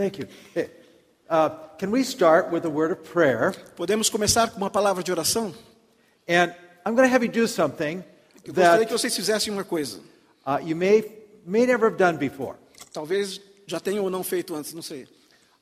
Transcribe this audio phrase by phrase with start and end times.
[0.00, 0.28] Thank you.
[0.54, 0.70] Hey,
[1.28, 3.52] uh, can we start with a word of prayer?
[3.76, 5.52] Podemos começar com uma palavra de oração?
[6.26, 6.54] And
[6.86, 8.02] I'm going to have you do something
[8.42, 10.00] Eu gostaria que that vocês fizessem uma coisa.
[10.46, 11.04] uh, you may,
[11.44, 12.56] may never have done before.
[12.94, 15.06] Talvez já tenham ou não feito antes, não sei.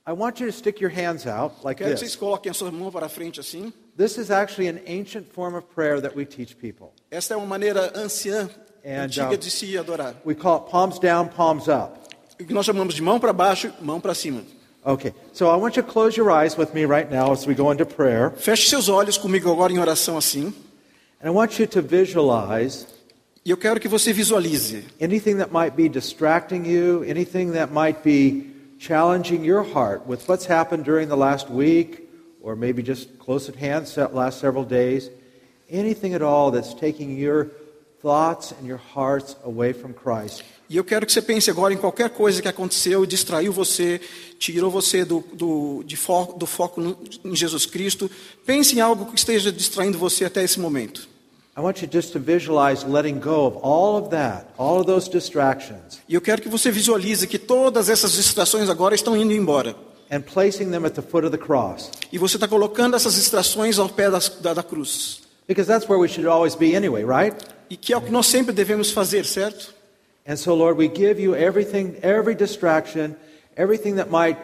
[0.06, 2.16] I want you to stick your hands out like Quero que vocês this.
[2.16, 3.72] coloquem a sua mão para frente assim.
[3.96, 6.92] This is actually an ancient form of prayer that we teach people.
[7.10, 8.48] Esta é uma maneira anciã,
[8.84, 10.14] And, antiga uh, de se adorar.
[10.24, 12.07] We call it palms down, palms up.
[12.40, 14.42] O que nós chamamos de mão para baixo, mão para cima.
[14.84, 17.54] Okay, so I want you to close your eyes with me right now as we
[17.54, 18.32] go into prayer.
[18.36, 20.54] Feche seus olhos comigo agora em oração assim.
[21.20, 22.86] And I want you to visualize
[23.48, 28.02] E eu quero que você visualize anything that might be distracting you, anything that might
[28.04, 32.10] be challenging your heart with what's happened during the last week,
[32.42, 35.08] or maybe just close at hand, last several days,
[35.70, 37.48] anything at all that's taking your
[38.02, 40.42] thoughts and your hearts away from Christ.
[40.70, 44.00] E eu quero que você pense agora em qualquer coisa que aconteceu e distraiu você,
[44.38, 48.10] tirou você do, do, fo do foco no- em Jesus Cristo.
[48.44, 51.08] Pense em algo que esteja distraindo você até esse momento.
[51.56, 55.10] I want you just to visualize letting go of all of that, all of those
[55.10, 59.74] distractions, E eu quero que você visualize que todas essas distrações agora estão indo embora.
[60.10, 61.90] and placing them at the foot of the cross.
[62.12, 65.20] E você está colocando essas distrações ao pé das- da, da cruz.
[65.48, 67.36] Because that's where we should always be anyway, right?
[67.68, 69.74] E que é o que nós sempre devemos fazer, certo?
[70.28, 73.16] And so, Lord, we give you everything, every distraction,
[73.56, 74.36] everything that might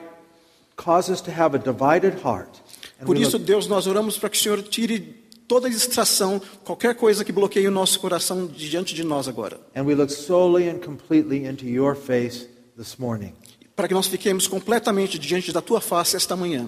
[0.76, 2.48] cause us to have a divided heart.
[2.98, 6.40] And Por we isso, look- Deus, nós oramos para que o Senhor tire toda distração,
[6.64, 9.60] qualquer coisa que bloqueie o nosso coração diante de nós agora.
[9.76, 13.34] and we look solely and completely into your face this morning.
[13.76, 16.66] Para que nós fiquemos completamente diante da tua face esta manhã.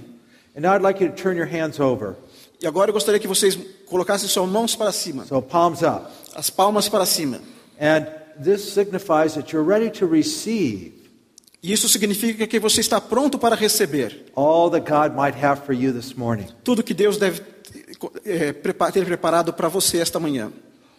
[0.55, 2.17] And now I'd like you to turn your hands over.
[2.61, 3.57] E agora eu gostaria que vocês
[3.87, 6.07] colocassem suas mãos para cima, So, palms up.
[6.35, 7.41] as palmas para cima.
[7.81, 8.07] And
[8.43, 10.93] this signifies that you're ready to receive
[11.63, 15.93] isso significa que você está pronto para receber all that God might have for you
[15.93, 16.47] this morning.
[16.63, 17.43] tudo que Deus deve
[18.25, 18.53] eh,
[18.93, 20.53] ter preparado para você esta manhã.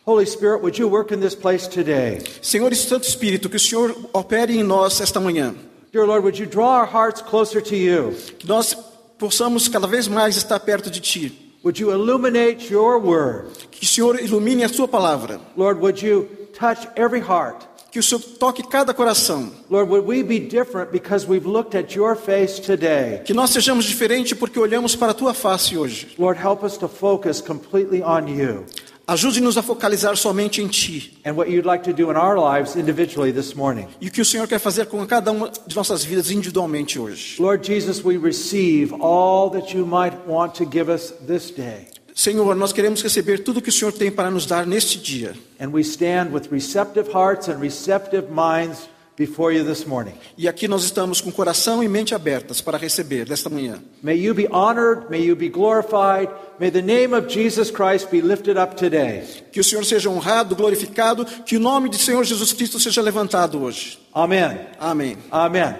[0.06, 2.22] Holy Spirit, would you work in this place today?
[2.42, 5.54] Senhor Santo Espírito, que o Senhor opere em nós esta manhã.
[5.92, 8.16] Dear Lord, would you draw our hearts closer to you?
[8.40, 8.74] Que nós
[9.18, 11.58] possamos cada vez mais estar perto de Ti.
[11.64, 13.50] Would you illuminate your word?
[13.70, 15.42] Que o Senhor ilumine a Sua palavra.
[15.58, 17.66] Lord, would you touch every heart?
[17.92, 19.52] Que o Senhor toque cada coração.
[19.70, 23.22] Lord, would we be different because we've looked at your face today?
[23.24, 26.10] Que nós sejamos diferentes porque olhamos para a Tua face hoje.
[26.18, 28.66] Lord, help us to focus completely on you
[29.10, 31.18] Ajude-nos a focalizar somente em Ti.
[31.24, 33.88] and what you'd like to do in our lives individually this morning.
[34.02, 37.42] E o que o Senhor quer fazer com cada uma de nossas vidas individualmente hoje.
[37.42, 41.88] Lord Jesus, we receive all that you might want to give us this day.
[42.18, 45.36] Senhor, nós queremos receber tudo que o Senhor tem para nos dar neste dia.
[45.60, 50.16] And we stand with receptive hearts and receptive minds before you this morning.
[50.36, 53.80] E aqui nós estamos com coração e mente abertas para receber desta manhã.
[54.02, 56.28] May you be honored, may you be glorified,
[56.60, 59.24] may the name of Jesus Christ be lifted up today.
[59.52, 63.62] Que o Senhor seja honrado, glorificado, que o nome do Senhor Jesus Cristo seja levantado
[63.62, 64.00] hoje.
[64.12, 64.58] Amen.
[64.80, 65.20] Amém.
[65.32, 65.76] Amen.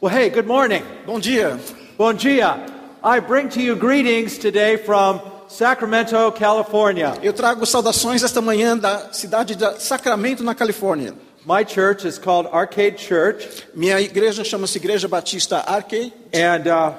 [0.00, 0.84] Well, hey, good morning.
[1.04, 1.58] Bom dia.
[1.98, 2.64] Bom dia.
[3.02, 7.14] I bring to you greetings today from Sacramento, California.
[7.22, 11.12] Eu trago saudações esta manhã da cidade de Sacramento, na Califórnia.
[11.44, 16.12] My church is called Arcade Church, Minha igreja chama-se Igreja Batista Arcade.
[16.32, 16.92] and uh,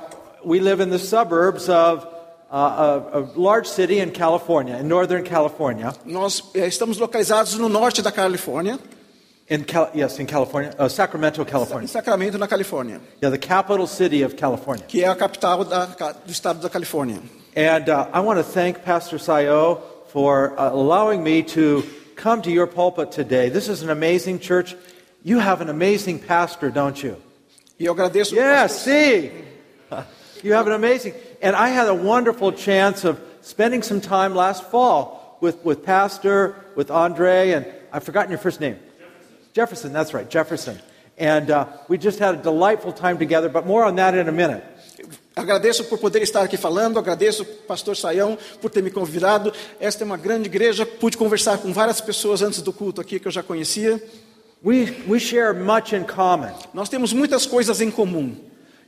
[0.44, 2.06] we live in the suburbs of
[2.52, 2.56] uh,
[3.14, 5.94] a, a large city in California, in Northern California.
[6.06, 8.78] Nós eh, estamos localizados no norte da Califórnia,
[9.50, 11.88] In Cal- yes, in California, uh, Sacramento, California.
[11.88, 14.86] Sacramento, na Califórnia, Yeah, the capital city of California.
[14.88, 15.86] que é a capital da-
[16.26, 17.22] do estado da Califórnia.
[17.56, 21.84] And uh, I want to thank Pastor Sayo for uh, allowing me to
[22.16, 23.50] come to your pulpit today.
[23.50, 24.74] This is an amazing church.
[25.22, 27.22] You have an amazing pastor, don't you?
[27.78, 28.32] Eu agradeço.
[28.34, 29.32] Yes, see.
[30.44, 31.14] You have an amazing.
[31.42, 36.56] And I had a wonderful chance of spending some time last fall with, with Pastor,
[36.76, 38.80] with Andre, and I've forgotten your first name.
[38.98, 40.80] Jefferson, Jefferson that's right, Jefferson.
[41.18, 44.32] And uh, we just had a delightful time together, but more on that in a
[44.32, 44.64] minute.
[45.36, 49.54] Agradeço por poder estar aqui falando, agradeço pastor Saião por ter me convidado.
[49.80, 53.28] Esta é uma grande igreja, pude conversar com várias pessoas antes do culto aqui que
[53.28, 54.02] eu já conhecia.
[54.64, 56.52] We, we share much in common.
[56.74, 58.36] Nós temos muitas coisas em comum.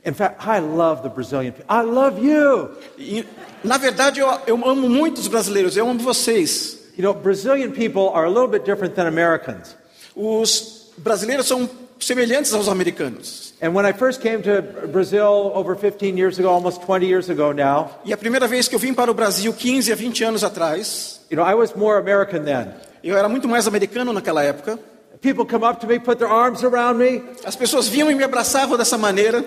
[0.04, 1.74] In fact, I love the Brazilian people.
[1.74, 2.70] I love you.
[2.98, 3.24] E,
[3.64, 6.78] na verdade, eu, eu amo muito os brasileiros, eu amo vocês.
[6.96, 9.74] You know, Brazilian people are a little bit different than Americans.
[10.14, 11.68] Os brasileiros são
[12.06, 13.54] semelhantes aos americanos.
[13.62, 17.52] And when I first came to Brazil over 15 years ago, almost 20 years ago
[17.52, 20.44] now, E a primeira vez que eu vim para o Brasil, 15 a 20 anos
[20.44, 22.68] atrás, you know, I was more American then.
[23.02, 24.78] eu era muito mais americano naquela época.
[25.22, 28.24] People come up to me, put their arms around me, As pessoas vinham e me
[28.24, 29.42] abraçavam dessa maneira,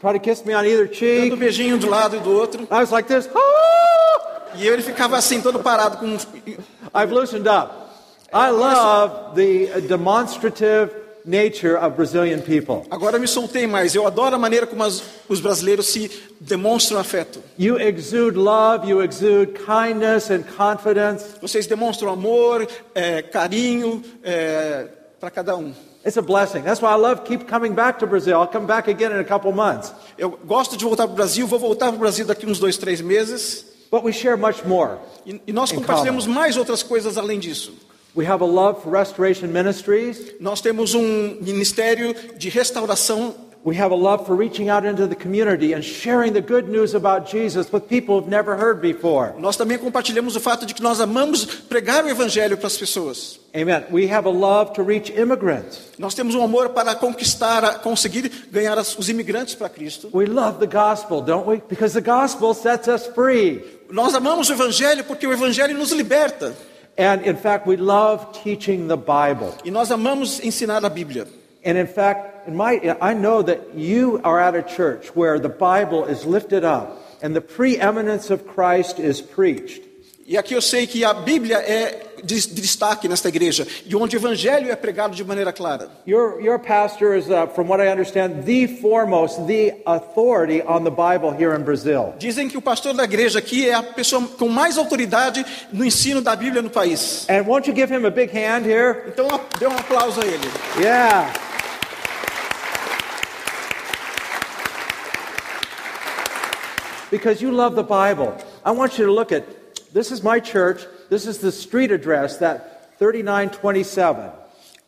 [0.00, 1.36] try to kiss me on either dando um cheek.
[1.36, 2.62] beijinho de um lado e do outro.
[2.70, 3.28] I was like this.
[3.34, 5.98] "Ah!" E eu, ele ficava assim, todo parado.
[5.98, 6.16] Com...
[6.94, 7.70] I've loosened up.
[8.32, 10.90] I love the demonstrative
[11.24, 12.82] nature of Brazilian people.
[12.90, 13.94] Agora me soltei mais.
[13.94, 17.40] Eu adoro a maneira como as- os brasileiros se demonstram afeto.
[17.58, 21.24] You exude love, you exude kindness and confidence.
[21.40, 24.02] Vocês demonstram amor, é, carinho
[25.18, 25.72] para cada um.
[26.04, 26.62] It's a blessing.
[26.62, 28.40] That's why I love keep coming back to Brazil.
[28.40, 29.92] I'll come back again in a couple months.
[30.16, 32.78] Eu gosto de voltar para o Brasil, vou voltar para o Brasil daqui uns dois,
[32.78, 33.66] três meses.
[33.90, 34.98] But we share much more.
[35.26, 37.74] E, e nós compartilhamos mais outras coisas além disso.
[38.14, 40.34] We have a love for restoration ministries.
[40.40, 43.34] Nós temos um ministério de restauração.
[43.62, 46.94] We have a love for reaching out into the community and sharing the good news
[46.94, 49.34] about Jesus with people who've never heard before.
[49.38, 53.38] Nós também compartilhamos o fato de que nós amamos pregar o evangelho para as pessoas.
[53.54, 53.84] Amen.
[53.90, 55.78] We have a love to reach immigrants.
[55.98, 60.08] Nós temos um amor para conquistar, conseguir ganhar os imigrantes para Cristo.
[60.14, 61.62] We love the gospel, don't we?
[61.68, 63.62] Because the gospel sets us free.
[63.90, 66.56] Nós amamos o evangelho porque o evangelho nos liberta.
[67.00, 69.56] And in fact, we love teaching the Bible.
[69.64, 71.26] E nós amamos ensinar a Bíblia.
[71.64, 75.48] And in fact, in my, I know that you are at a church where the
[75.48, 79.82] Bible is lifted up and the preeminence of Christ is preached.
[80.30, 84.16] E aqui eu sei que a Bíblia é de de destaque nesta igreja, e onde
[84.16, 85.90] o evangelho é pregado de maneira clara.
[86.06, 90.90] Your, your pastor is, uh, from what I understand, the foremost, the authority on the
[90.90, 92.14] Bible here in Brazil.
[92.16, 96.20] Dizem que o pastor da igreja aqui é a pessoa com mais autoridade no ensino
[96.20, 97.26] da Bíblia no país.
[97.28, 99.02] And won't you give him a big hand here?
[99.08, 99.26] Então,
[99.58, 100.48] dê um aplauso a ele.
[100.78, 101.32] Yeah.
[107.10, 108.32] Because you love the Bible.
[108.64, 109.59] I want you to look at
[109.92, 110.86] this is my church.
[111.08, 114.30] This is the street address, that 3927,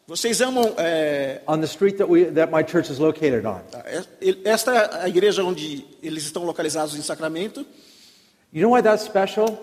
[0.06, 0.74] Vocês amam.
[0.76, 3.62] é, on the street that, we, that my church is located on.
[4.44, 7.64] esta é a igreja onde eles estão localizados em Sacramento.
[8.52, 9.58] You know why that's special?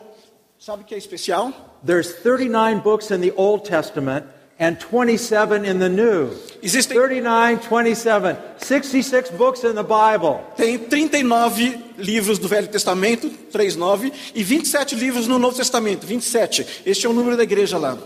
[0.57, 1.53] Sabe que é especial?
[1.85, 4.25] There's 39 books in the Old Testament
[4.59, 6.31] and 27 in the New.
[6.61, 10.43] Existem 39, 27, 66 books in the Bible.
[10.57, 16.83] tem 39 livros do Velho Testamento, 39, e 27 livros no Novo Testamento, 27.
[16.85, 17.97] Este é o número da igreja lá.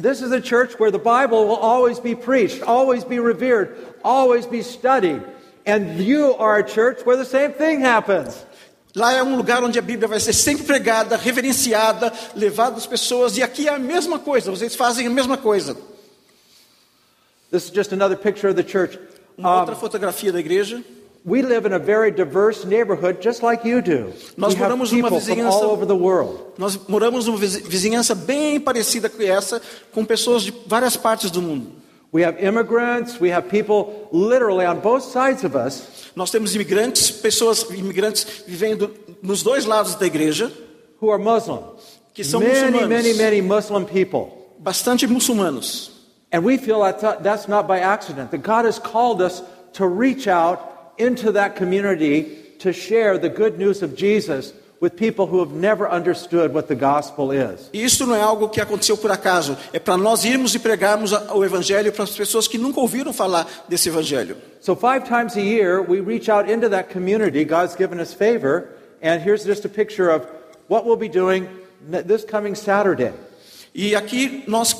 [0.00, 4.46] This is a church where the Bible will always be preached, always be revered, always
[4.46, 5.20] be studied.
[5.66, 8.46] And you are a church where the same thing happens.
[8.98, 13.36] Lá é um lugar onde a Bíblia vai ser sempre pregada, reverenciada, levada às pessoas,
[13.36, 15.76] e aqui é a mesma coisa, vocês fazem a mesma coisa.
[17.52, 18.98] This is just another picture of the church.
[19.38, 20.82] Uma Um, outra fotografia da igreja.
[21.24, 24.12] we live in a very diverse neighborhood, just like you do.
[24.36, 26.36] Nós we moramos numa vizinhança- all over the world.
[26.58, 29.62] Nós moramos numa vizi- vizinhança bem parecida com essa,
[29.92, 31.70] com pessoas de várias partes do mundo.
[32.10, 37.10] We have immigrants, we have people literally on both sides of us Nós temos imigrantes,
[37.10, 38.90] pessoas imigrantes vivendo
[39.22, 40.50] nos dois lados da igreja,
[41.00, 41.62] who are Muslim.
[42.14, 44.32] que são Many, muçulmanos, many, many Muslim people.
[44.58, 45.90] bastante muçulmanos.
[46.32, 49.42] And we feel that that's not by accident, that God has called us
[49.74, 55.26] to reach out into that community to share the good news of Jesus with people
[55.26, 57.68] who have never understood what the gospel is.
[57.72, 61.44] Isso não é algo que aconteceu por acaso, é para nós irmos e pregarmos o
[61.44, 64.36] evangelho para as pessoas que nunca ouviram falar desse evangelho.
[64.60, 67.44] So, five times a year, we reach out into that community.
[67.44, 68.68] God's given us favor.
[69.02, 70.26] And here's just a picture of
[70.68, 71.48] what we'll be doing
[71.80, 73.12] this coming Saturday.
[73.74, 74.74] E aqui nós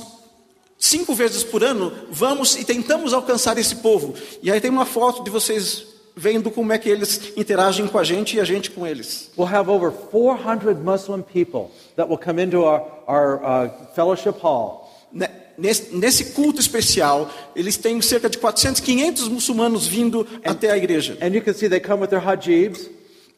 [0.78, 4.14] cinco vezes por ano vamos e tentamos alcançar esse povo.
[4.42, 5.86] E aí tem uma foto de vocês
[6.18, 9.30] vendo como é que eles interagem com a gente e a gente com eles.
[9.38, 14.90] We'll have over 400 Muslim people that will come into our, our uh, fellowship hall.
[15.12, 20.76] Ne- Nesse, nesse culto especial, eles têm cerca de 400, 500 muçulmanos vindo até a
[20.76, 21.18] igreja.
[21.20, 22.88] And you can see they come with their hajibs.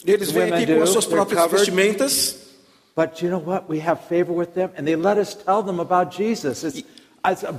[0.04, 1.58] Eles vêm aqui com as suas próprias covered.
[1.60, 2.36] vestimentas.
[2.94, 3.64] But you know what?
[3.70, 6.62] We have favor with them, and they let us tell them about Jesus.
[6.62, 6.84] It's, it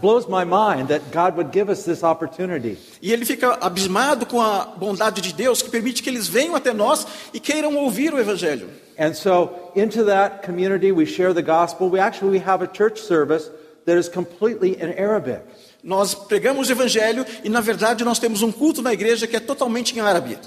[0.02, 2.78] blows my mind that God would give us this opportunity.
[3.02, 6.74] E ele fica abismado com a bondade de Deus que permite que eles venham até
[6.74, 8.70] nós e queiram ouvir o evangelho.
[8.98, 11.90] And so, into that community, we share the gospel.
[11.90, 13.50] We actually we have a church service
[13.86, 15.42] that is completely in Arabic.
[15.84, 19.40] Nós pregamos o evangelho e na verdade nós temos um culto na igreja que é
[19.40, 20.38] totalmente em árabe.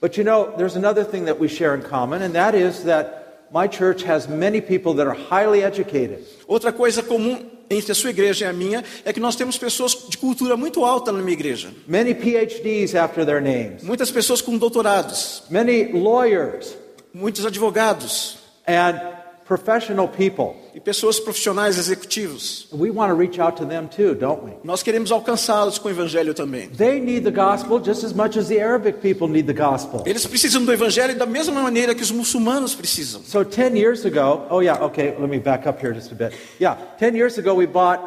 [0.00, 3.19] But you know, there's another thing that we share in common, and that is that
[3.52, 6.24] my church has many people that are highly educated.
[6.48, 10.06] Outra coisa comum entre a sua igreja e a minha é que nós temos pessoas
[10.08, 11.72] de cultura muito alta na minha igreja.
[11.86, 16.76] Many PhDs after their names, Muitas pessoas com doutorados, many lawyers,
[17.14, 19.00] muitos advogados, and
[19.46, 20.54] professional people.
[20.74, 22.68] E pessoas profissionais executivos.
[22.72, 24.52] We want to reach out to them too, don't we?
[24.62, 26.68] Nós queremos alcançá-los com o evangelho também.
[26.68, 30.02] They need the gospel just as much as the Arabic people need the gospel.
[30.06, 33.22] Eles precisam do evangelho da mesma maneira que os muçulmanos precisam.
[33.24, 36.36] So 10 years ago, oh yeah, okay, let me back up here just a bit.
[36.60, 38.02] Yeah, 10 years ago we bought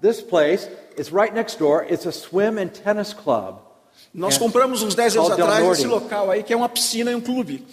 [0.00, 0.68] this place.
[0.96, 1.84] It's right next door.
[1.88, 3.60] It's a swim and tennis club.
[4.14, 7.20] Nós compramos uns 10 anos atrás esse local aí que é uma piscina e um
[7.20, 7.66] clube.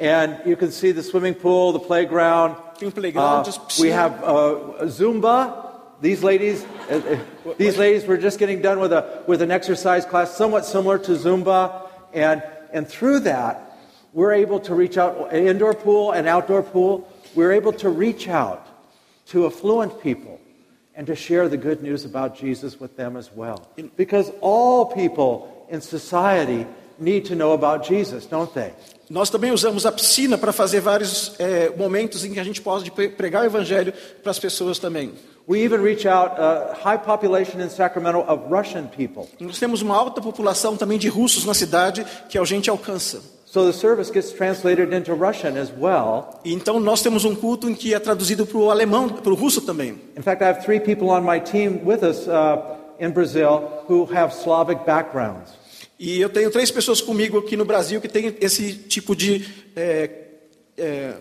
[0.00, 2.56] And you can see the swimming pool, the playground.
[2.78, 5.70] Playground, Uh, just we have uh, Zumba.
[6.00, 7.18] These ladies, uh,
[7.56, 11.12] these ladies were just getting done with a with an exercise class, somewhat similar to
[11.12, 13.78] Zumba, and and through that,
[14.12, 15.32] we're able to reach out.
[15.32, 17.08] An indoor pool, an outdoor pool.
[17.34, 18.66] We're able to reach out
[19.26, 20.40] to affluent people
[20.94, 23.66] and to share the good news about Jesus with them as well.
[23.96, 26.66] Because all people in society
[26.98, 28.72] need to know about Jesus, don't they?
[29.10, 32.90] Nós também usamos a piscina para fazer vários eh, momentos em que a gente pode
[32.90, 35.12] pre- pregar o evangelho para as pessoas também.
[35.46, 39.24] We even reach out uh, high population in Sacramento of Russian people.
[39.38, 43.20] Nós temos uma alta população também de russos na cidade que a gente alcança.
[43.44, 46.40] So the service gets translated into Russian as well.
[46.44, 49.60] Então nós temos um culto em que é traduzido para o alemão, para o russo
[49.60, 50.00] também.
[50.16, 52.58] In fact, I have three people on my team with us uh,
[52.98, 55.52] in Brazil who have Slavic backgrounds.
[56.04, 60.10] E eu tenho três pessoas comigo aqui no Brasil que têm esse tipo de eh,
[60.76, 61.14] eh,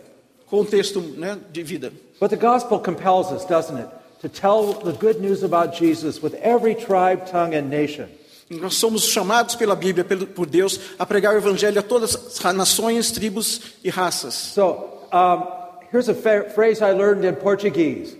[0.45, 1.93] contexto né, de vida.
[2.19, 3.87] But the gospel compels us, doesn't it,
[4.21, 8.09] to tell the good news about Jesus with every tribe, tongue, and nation.
[8.49, 13.09] Nós somos chamados pela Bíblia, por Deus, a pregar o evangelho a todas as nações,
[13.09, 14.33] tribos e raças.
[14.33, 15.47] So um,
[15.93, 18.17] here's a phrase I learned in Portuguese: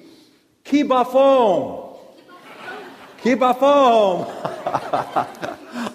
[0.64, 2.00] "Que bafom."
[3.22, 4.26] Que bafom.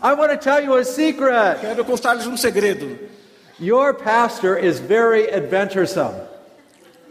[0.02, 1.60] I want to tell you a secret.
[1.60, 2.98] Quero contar-lhes um segredo.
[3.58, 6.14] Your pastor is very adventuresome.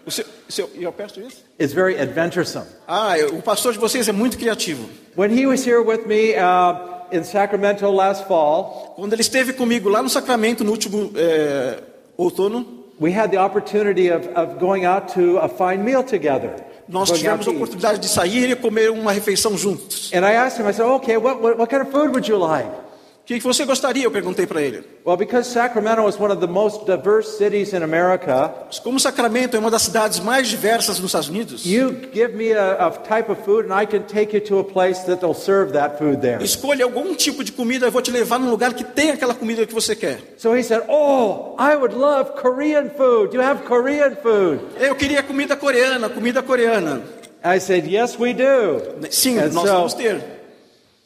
[0.05, 1.43] O seu, seu, eu peço isso?
[1.59, 2.67] Is very adventuresome.
[2.87, 4.87] Ah, o pastor de vocês é muito criativo.
[5.15, 9.89] When he was here with me uh, in Sacramento last fall, Quando ele esteve comigo
[9.89, 11.81] lá no Sacramento no último eh,
[12.17, 16.55] outono, we had the opportunity of, of going out to a fine meal together.
[16.87, 20.11] Nós tivemos a oportunidade de sair e comer uma refeição juntos.
[20.13, 22.37] And I asked him, I said, okay, what, what, what kind of food would you
[22.37, 22.86] like?
[23.27, 24.05] O que você gostaria?
[24.05, 24.85] Eu perguntei para ele.
[25.05, 29.59] Well, because Sacramento is one of the most diverse cities in America, Como Sacramento é
[29.59, 33.41] uma das cidades mais diversas nos Estados Unidos, you give me a, a type of
[33.43, 35.01] food and I can take you to a place
[35.35, 36.41] serve that food there.
[36.41, 39.65] escolha algum tipo de comida, eu vou te levar num lugar que tem aquela comida
[39.65, 40.19] que você quer.
[40.37, 43.31] So he said, oh, I would love Korean food.
[43.31, 44.61] Do you have Korean food?
[44.79, 47.01] Eu queria comida coreana, comida coreana.
[47.43, 48.81] I said, yes, we do.
[49.11, 50.36] Sim, And nós so- vamos ter.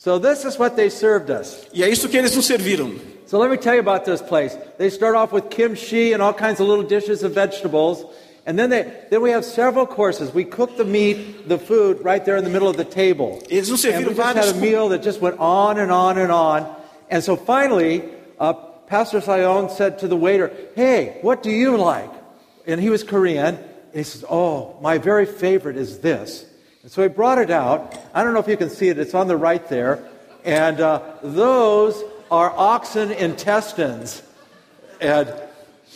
[0.04, 1.64] So this is what they served us.
[1.72, 3.00] E é isso que eles nos serviram.
[3.28, 4.58] So let me tell you about this place.
[4.80, 8.04] They start off with kimchi and all kinds of little dishes of vegetables.
[8.48, 10.34] And then, they, then we have several courses.
[10.34, 13.44] We cook the meat, the food, right there in the middle of the table.
[13.48, 16.18] Eles nos And serviram we just had a meal that just went on and on
[16.18, 16.66] and on.
[17.12, 18.02] And so finally,
[18.40, 18.54] uh,
[18.88, 22.10] Pastor Sion said to the waiter, Hey, what do you like?
[22.66, 23.54] And he was Korean.
[23.54, 26.48] And he says, Oh, my very favorite is this.
[26.84, 27.94] And so he brought it out.
[28.14, 30.00] I don't know if you can see it, it's on the right there.
[30.44, 34.24] And uh, those are oxen intestines.
[35.00, 35.28] And,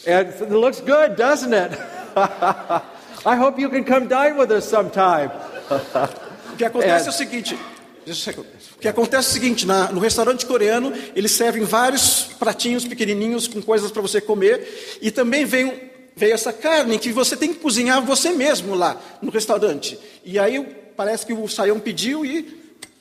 [0.07, 1.71] and it looks good, doesn't it?
[2.15, 5.31] I hope you can come dine with us sometime.
[6.55, 7.09] O que acontece É.
[7.09, 7.57] o seguinte.
[8.75, 13.45] O que acontece é o seguinte, na- no restaurante coreano, eles servem vários pratinhos pequenininhos
[13.45, 17.59] com coisas para você comer, e também vem, veio essa carne que você tem que
[17.59, 19.99] cozinhar você mesmo lá no restaurante.
[20.23, 20.63] E aí
[20.95, 22.43] parece que o Saião pediu e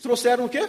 [0.03, 0.69] trouxeram o quê?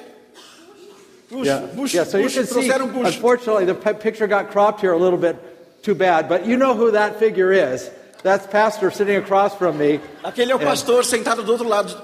[1.29, 3.07] Bucho, Yeah, bucho, yeah so you bucho, can see, trouxeram bucho.
[3.07, 5.35] unfortunately, the pi- picture got cropped here a little bit
[5.81, 7.89] too bad, but you know who that figure is.
[8.21, 9.99] That's Pastor sitting across from me.
[10.23, 11.95] Aquele é o pastor sentado do outro lado.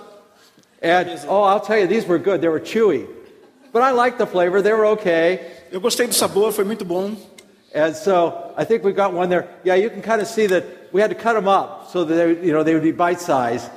[0.82, 2.42] And, oh, I'll tell you, these were good.
[2.42, 3.08] They were chewy.
[3.72, 4.62] But I liked the flavor.
[4.62, 5.40] They were okay.
[5.72, 7.16] Eu gostei do sabor, foi muito bom.
[7.74, 9.48] And so I think we got one there.
[9.64, 12.14] Yeah, you can kind of see that we had to cut them up so that
[12.14, 13.70] they, you know, they would be bite-sized.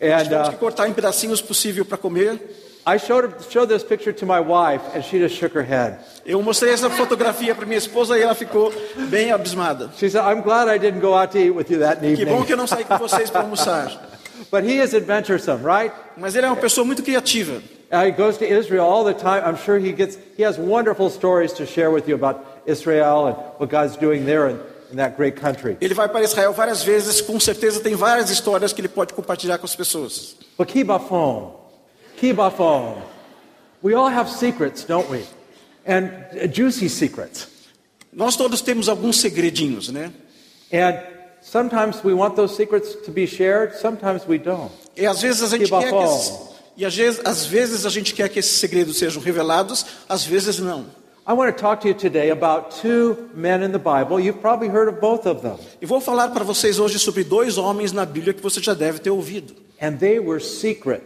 [0.00, 2.38] And uh, que cortar em pedacinhos possível para comer.
[2.86, 5.98] I showed, showed this picture to my wife, and she just shook her head.
[6.24, 8.72] Eu mostrei essa fotografia para minha esposa e ela ficou
[9.10, 9.90] bem abismada.
[9.98, 12.22] She said, I'm glad I didn't go out to eat with you that Que bom
[12.22, 12.44] evening.
[12.44, 13.90] que eu não saí com vocês para almoçar.
[14.50, 15.92] But he is adventuresome, right?
[16.16, 17.60] Mas ele é uma pessoa muito criativa.
[17.90, 19.42] Uh, he goes to Israel all the time.
[19.44, 23.36] I'm sure he gets he has wonderful stories to share with you about Israel and
[23.58, 24.58] what God's doing there in,
[24.90, 25.76] in that great country.
[25.80, 29.58] Ele vai para Israel várias vezes, com certeza tem várias histórias que ele pode compartilhar
[29.58, 30.36] com as pessoas.
[30.56, 31.54] But kibafon,
[32.16, 33.02] kibafon.
[33.82, 35.24] We all have secrets, don't we?
[35.86, 36.10] And
[36.52, 37.48] juicy secrets.
[38.12, 40.12] Nós todos temos alguns segredinhos, né?
[40.72, 40.98] And
[41.40, 44.72] sometimes we want those secrets to be shared, sometimes we don't.
[44.96, 46.32] E às vezes a gente Que quer que esses,
[46.76, 50.58] e às vezes, às vezes a gente quer que esses segredos sejam revelados, às vezes
[50.58, 50.86] não.
[51.28, 54.18] I want to talk to you today about two men in the Bible.
[54.18, 55.58] You've probably heard of both of them.
[55.78, 58.98] E vou falar para vocês hoje sobre dois homens na Bíblia que você já deve
[58.98, 59.54] ter ouvido.
[59.78, 61.02] And they were secret,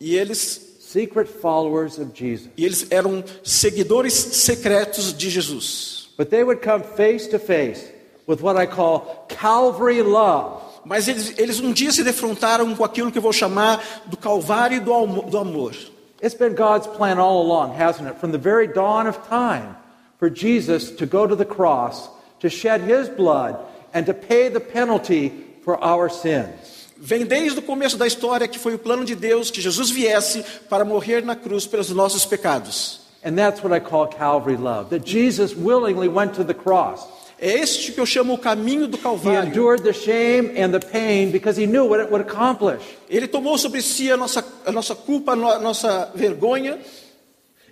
[0.00, 2.50] E eles, secret followers of Jesus.
[2.56, 6.08] e eles eram seguidores secretos de Jesus.
[6.18, 7.88] But they would come face to face
[8.26, 10.64] with what I call Calvary love.
[10.84, 14.80] Mas eles, eles um dia se defrontaram com aquilo que eu vou chamar do calvário
[14.80, 15.76] do, do amor.
[16.20, 18.18] It's been God's plan all along, hasn't it?
[18.18, 19.76] From the very dawn of time,
[20.18, 22.08] for Jesus to go to the cross,
[22.40, 23.56] to shed his blood,
[23.94, 25.32] and to pay the penalty
[25.62, 26.88] for our sins.
[27.00, 30.44] Vem desde o começo da história que foi o plano de Deus que Jesus viesse
[30.68, 33.00] para morrer na cruz pelos nossos pecados.
[33.24, 37.06] And that's what I call Calvary love, that Jesus willingly went to the cross.
[37.40, 39.48] É este que eu chamo o caminho do He Calvário.
[39.48, 42.82] endured the shame and the pain because he knew what it would accomplish.
[43.08, 46.78] Ele tomou sobre si a nossa, a nossa culpa, a no- a nossa vergonha,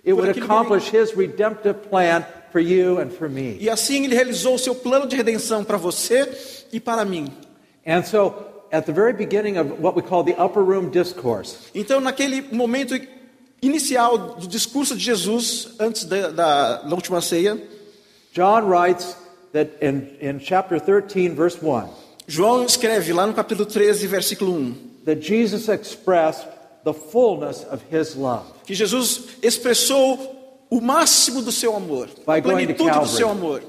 [0.05, 3.57] It would accomplish his redemptive plan for you and for me.
[3.59, 6.29] e assim ele realizou o seu plano de redenção para você
[6.71, 7.27] e para mim.
[7.85, 8.33] And so,
[8.71, 12.97] at the very beginning of what we call the upper room discourse, Então, naquele momento
[13.61, 17.57] inicial do discurso de Jesus, antes da, da, da última ceia,
[18.33, 19.15] John writes
[19.53, 21.89] that in, in chapter 13, verse 1,
[22.27, 26.45] João escreve lá no capítulo 13, versículo 1, that Jesus expressed
[26.83, 30.35] the fullness of his love que Jesus expressou
[30.69, 33.61] o máximo do seu amor, By a plenitude do seu amor.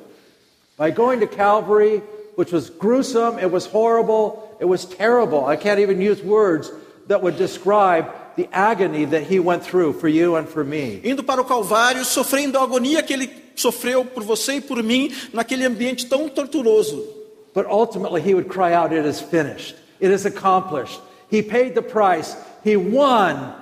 [0.76, 2.02] by going to Calvary,
[2.35, 5.47] which was gruesome, it was horrible, it was terrible.
[5.47, 6.70] I can't even use words
[7.06, 11.00] that would describe the agony that he went through for you and for me.
[11.02, 15.12] Indo para o Calvário, sofrendo a agonia que ele sofreu por você e por mim,
[15.33, 17.04] naquele ambiente tão torturoso.
[17.52, 19.75] But ultimately, he would cry out, It is finished.
[20.00, 21.00] It is accomplished.
[21.28, 22.36] He paid the price.
[22.62, 23.54] He won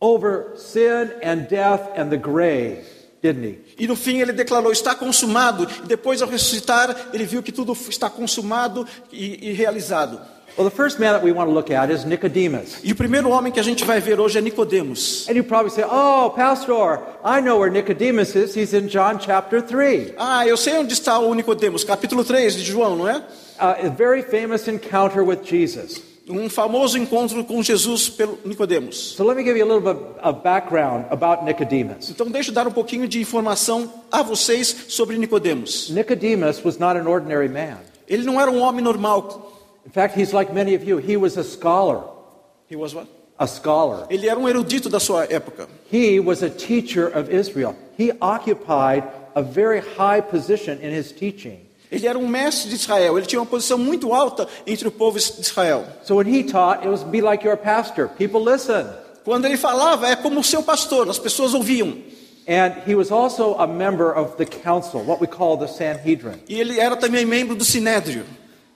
[0.00, 2.86] over sin and death and the grave,
[3.20, 3.84] didn't he?
[3.84, 5.68] E no fim ele declarou: Está consumado.
[5.84, 10.18] E depois, ao ressuscitar, ele viu que tudo está consumado e, e realizado.
[10.56, 12.78] Well, the first man that we want to look at is Nicodemus.
[12.84, 15.26] E o primeiro homem que a gente vai ver hoje é Nicodemos.
[15.28, 18.54] And you probably say, Oh, Pastor, I know where Nicodemus is.
[18.56, 20.14] He's in John chapter 3.
[20.16, 23.16] Ah, eu sei onde está o Nicodemos, capítulo 3 de João, não é?
[23.16, 26.00] Uh, a very famous encounter with Jesus.
[26.28, 29.14] Um famoso encontro com Jesus pelo Nicodemos.
[29.16, 32.10] So let me give you a little bit of background about Nicodemus.
[32.10, 35.90] Então deixa eu dar um pouquinho de informação a vocês sobre Nicodemos.
[35.90, 37.78] Nicodemus was not an ordinary man.
[38.06, 39.50] Ele não era um homem normal.
[39.84, 40.98] In fact, he's like many of you.
[40.98, 42.02] He was a scholar.
[42.68, 43.06] He was what?
[43.38, 44.06] A scholar.
[44.10, 45.68] Ele era um erudito da sua época.
[45.90, 47.76] He was a teacher of Israel.
[47.96, 51.60] He occupied a very high position in his teaching.
[51.90, 53.16] Ele era um mestre de Israel.
[53.18, 55.84] Ele tinha uma posição muito alta entre o povo de Israel.
[56.02, 58.08] So when he taught, it was be like your pastor.
[58.08, 58.86] People listen.
[59.24, 61.96] Quando ele falava, é como o seu pastor, as pessoas ouviam.
[62.46, 66.42] And he was also a member of the council, what we call the Sanhedrin.
[66.46, 68.24] E ele era também membro do Sinédrio.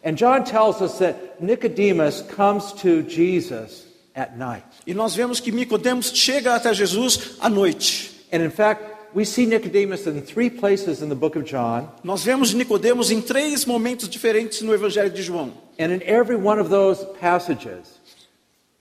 [0.02, 4.64] And John tells us that Nicodemus comes to Jesus at night.
[4.86, 8.12] E nós vemos que Nicodemos chega até Jesus à noite.
[8.32, 8.82] And in fact,
[9.14, 11.88] we see Nicodemus in three places in the book of John.
[12.04, 15.52] Nós vemos Nicodemos em três momentos diferentes no Evangelho de João.
[15.78, 17.98] And in every one of those passages,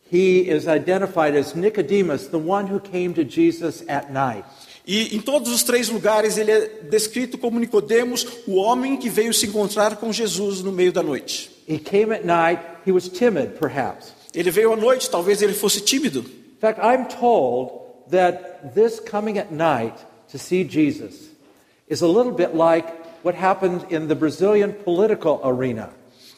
[0.09, 4.45] he is identified as Nicodemus, the one who came to Jesus at night.
[4.87, 9.33] E em todos os três lugares ele é descrito como Nicodemos, o homem que veio
[9.33, 11.51] se encontrar com Jesus no meio da noite.
[11.67, 12.63] He came at night.
[12.87, 14.13] He was timid, perhaps.
[14.33, 16.19] Ele veio à noite, talvez ele fosse tímido.
[16.19, 17.71] In fact, I'm told
[18.11, 19.93] that this coming at night
[20.31, 21.31] to see Jesus
[21.89, 22.87] is a little bit like
[23.23, 25.89] what happened in the Brazilian political arena.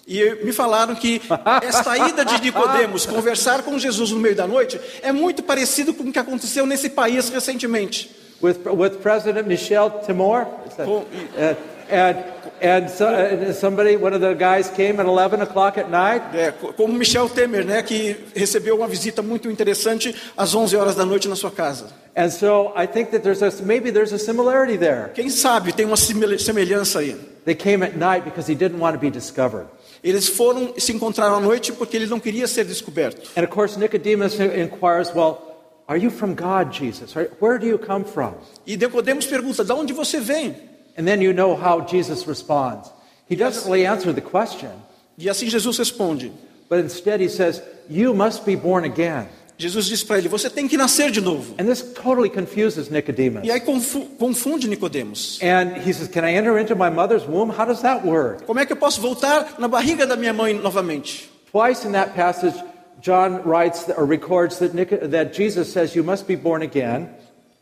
[0.07, 1.21] E me falaram que
[1.61, 6.05] esta ida de Nicodemos conversar com Jesus no meio da noite é muito parecido com
[6.05, 8.09] o que aconteceu nesse país recentemente.
[8.41, 10.47] With, with President Michel Timor.
[10.77, 11.55] Uh,
[11.89, 12.23] and
[12.61, 16.21] and, so, and somebody, one of the guys came at 11 o'clock at night.
[16.33, 20.95] É, co- como Michel Temer, né, que recebeu uma visita muito interessante às 11 horas
[20.95, 21.87] da noite na sua casa.
[22.15, 25.11] And so I think that there's a, maybe there's a similarity there.
[25.13, 27.15] Quem sabe tem uma semelhança aí.
[27.45, 29.67] They came at night because he didn't want to be discovered.
[30.03, 33.21] Eles foram se encontraram à noite porque ele não queria ser descoberto.
[33.37, 35.48] And of course, Nicodemus inquires, Well,
[35.89, 37.13] are you from God, Jesus?
[37.39, 38.35] Where do you come from?
[38.65, 40.55] E Nicodemos pergunta: "De onde você vem?"
[40.97, 42.89] And then you know how Jesus responds.
[43.29, 44.71] He doesn't really answer the question,
[45.17, 46.31] E assim Jesus responde:
[46.69, 49.27] but instead he says, You must be born again.
[49.57, 51.55] Jesus disse para ele: Você tem que nascer de novo.
[51.59, 53.43] And this totally confuses Nicodemus.
[53.43, 55.39] E aí confu- confunde Nicodemos.
[55.41, 57.49] And he says, Can I enter into my mother's womb?
[57.49, 58.45] How does that work?
[58.45, 61.29] Como é que eu posso voltar na barriga da minha mãe novamente?
[61.51, 62.55] Twice in that passage,
[63.01, 67.09] John writes or records that, Nico, that Jesus says, You must be born again.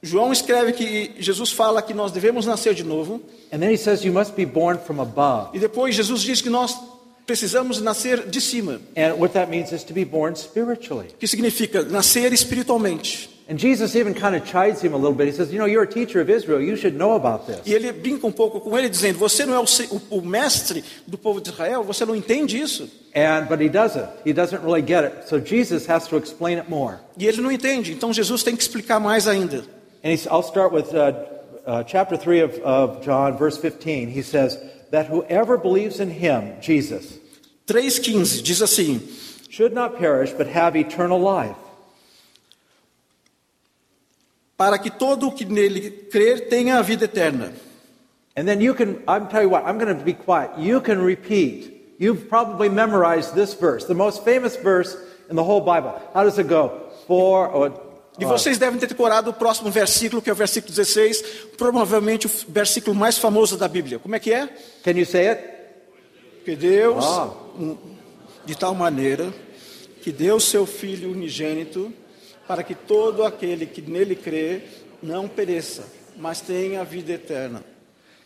[0.01, 3.21] João escreve que Jesus fala que nós devemos nascer de novo.
[3.51, 5.55] And then he says, You must be born from above.
[5.55, 6.77] E depois Jesus diz que nós
[7.25, 8.79] precisamos nascer de cima.
[8.95, 11.09] And what that means is to be born spiritually.
[11.19, 13.36] Que significa nascer espiritualmente.
[13.49, 15.27] And Jesus even kind of chides him a little bit.
[15.27, 16.59] He says, You know, you're a teacher of Israel.
[16.59, 17.61] You should know about this.
[17.65, 20.21] E ele brinca um pouco com ele, dizendo: Você não é o, se- o- o
[20.21, 21.81] mestre do povo de Israel?
[21.83, 22.89] Você não entende isso?
[23.15, 24.05] And, but he doesn't.
[24.25, 25.29] He doesn't really get it.
[25.29, 26.97] So Jesus has to explain it more.
[27.17, 27.93] E ele não entende.
[27.93, 29.63] Então Jesus tem que explicar mais ainda.
[30.03, 31.13] And he's, I'll start with uh,
[31.65, 34.09] uh, chapter 3 of, of John, verse 15.
[34.09, 34.57] He says,
[34.91, 37.17] That whoever believes in him, Jesus,
[37.65, 39.01] 3,15 diz assim:
[39.49, 41.55] should not perish, but have eternal life.
[44.57, 47.53] Para que todo o que nele crer tenha a vida eterna.
[48.35, 50.51] And then you can, I'm telling you what, I'm going to be quiet.
[50.57, 51.95] You can repeat.
[51.99, 54.95] You've probably memorized this verse, the most famous verse
[55.29, 55.99] in the whole Bible.
[56.13, 56.91] How does it go?
[57.07, 57.71] For, or,
[58.19, 61.21] E vocês devem ter decorado o próximo versículo, que é o versículo 16,
[61.55, 63.99] provavelmente o versículo mais famoso da Bíblia.
[63.99, 64.47] Como é que é?
[64.83, 65.43] can you say it?
[66.43, 67.05] Que Deus,
[67.59, 67.77] um,
[68.43, 69.31] de tal maneira,
[70.01, 71.93] que deu seu Filho unigênito,
[72.47, 74.61] para que todo aquele que nele crê
[75.01, 75.83] não pereça,
[76.15, 77.63] mas tenha a vida eterna.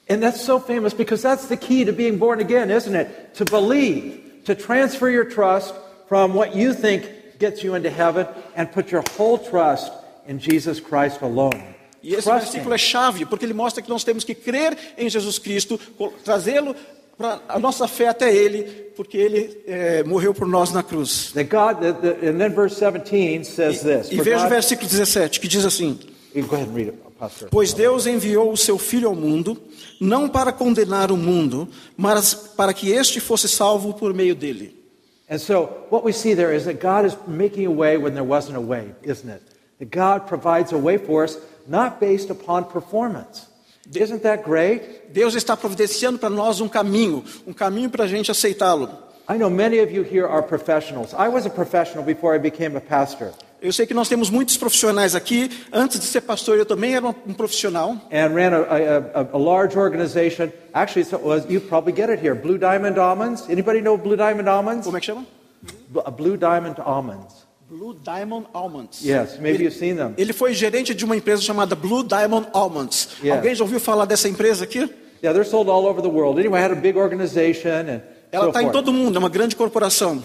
[0.09, 3.33] And that's so famous because that's the key to being born again, isn't it?
[3.35, 5.73] To believe, to transfer your trust
[6.07, 7.05] from what you think
[7.39, 9.91] gets you into heaven and put your whole trust
[10.27, 11.63] in Jesus Christ alone.
[12.03, 15.37] E esse versículo é chave, porque ele mostra que nós temos que crer em Jesus
[15.37, 15.79] Cristo,
[16.23, 16.75] trazê-lo
[17.47, 18.63] a nossa fé até Ele,
[18.95, 21.31] porque Ele eh, morreu por nós na cruz.
[21.33, 24.11] That God, that- that- and then verse 17 says this.
[24.11, 25.99] E For veja o God- versículo 17, que diz assim:
[26.35, 26.97] You Go ahead and read it.
[27.51, 29.55] Pois Deus enviou o seu Filho ao mundo,
[29.99, 34.75] não para condenar o mundo, mas para que este fosse salvo por meio dele.
[35.29, 38.25] And so, what we see there is that God is making a way when there
[38.27, 39.41] wasn't a way, isn't it?
[39.79, 43.45] That God provides a way for us, not based upon performance.
[43.93, 45.09] Isn't that great?
[45.11, 48.89] Deus está providenciando para nós um caminho, um caminho para a gente aceitá-lo.
[49.29, 51.13] I know many of you here are professionals.
[51.13, 54.57] I was a professional before I became a pastor Eu sei que nós temos muitos
[54.57, 55.47] profissionais aqui.
[55.71, 57.95] Antes de ser pastor, eu também era um profissional.
[58.11, 60.51] and ran a, a, a, large organization.
[60.73, 62.33] Actually, so it was, you probably get it here.
[62.33, 63.47] Blue Diamond Almonds.
[63.47, 64.85] Anybody know Blue Diamond Almonds?
[64.85, 65.27] Como é que chama?
[65.89, 67.40] B- Blue Diamond Almonds.
[67.71, 69.01] Blue Diamond Almonds.
[69.01, 70.13] Yes, maybe ele, you've seen them.
[70.17, 73.09] ele foi gerente de uma empresa chamada Blue Diamond Almonds.
[73.23, 73.39] Yeah.
[73.41, 74.79] Alguém já ouviu falar dessa empresa aqui?
[75.23, 76.37] Yeah, they're sold all over the world.
[76.37, 78.73] Anyway, I had a big organization and Ela so está em forth.
[78.73, 80.21] todo mundo, é uma grande corporação.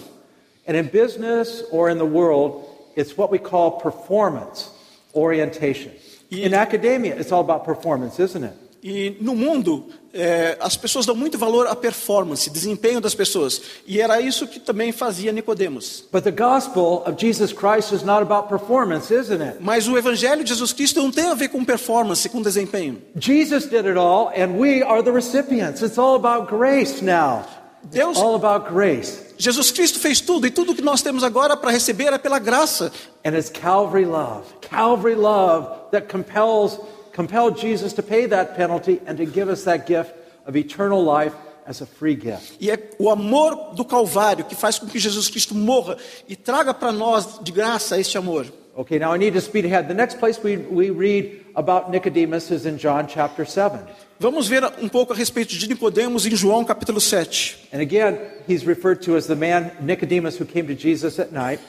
[0.67, 2.65] And in business or in the world,
[2.97, 4.69] it's what we call performance
[5.13, 5.91] orientation.
[6.29, 8.53] E- In academia, it's all about performance, isn't it?
[8.89, 13.61] E no mundo, é, as pessoas dão muito valor à performance, desempenho das pessoas.
[13.85, 16.05] E era isso que também fazia Nicodemos.
[16.09, 19.57] But the gospel of Jesus Christ is not about performance, isn't it?
[19.59, 23.01] Mas o evangelho de Jesus Cristo não tem a ver com performance, com desempenho.
[23.19, 25.81] Jesus did it all, and we are the recipients.
[25.81, 27.45] It's all about grace now.
[27.83, 29.19] It's Deus- all about grace.
[29.37, 32.89] Jesus Cristo fez tudo e tudo que nós temos agora para receber é pela graça.
[33.25, 34.45] And it's Calvary love.
[34.61, 36.79] Calvary love that compels
[37.17, 40.13] compelled Jesus to pay that penalty and to give us that gift
[40.45, 41.33] of eternal life
[41.65, 42.55] as a free gift.
[42.61, 45.97] E é o amor do Calvário que faz com que Jesus Cristo morra
[46.29, 48.45] e traga para nós de graça este amor.
[48.75, 49.87] Okay, now I need to speed ahead.
[49.87, 53.79] The next place we, we read about Nicodemus is in John chapter 7.
[54.19, 57.69] Vamos ver um pouco a respeito de Nicodemos em João capítulo 7.
[57.73, 61.59] And again, he's referred to as the man Nicodemus who came to Jesus at night.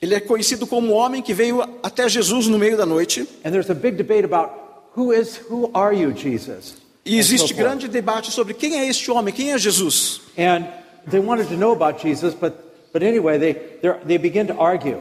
[0.00, 3.20] Ele é conhecido como o homem que veio até Jesus no meio da noite.
[3.44, 4.61] And there's a big debate about
[4.96, 6.76] who is who are you, Jesus?
[7.04, 10.20] E existe grande debate sobre quem é este homem, quem é Jesus.
[10.38, 10.66] And
[11.10, 12.54] they wanted to know about Jesus, but
[12.92, 13.54] but anyway, they
[14.06, 14.98] they begin to argue.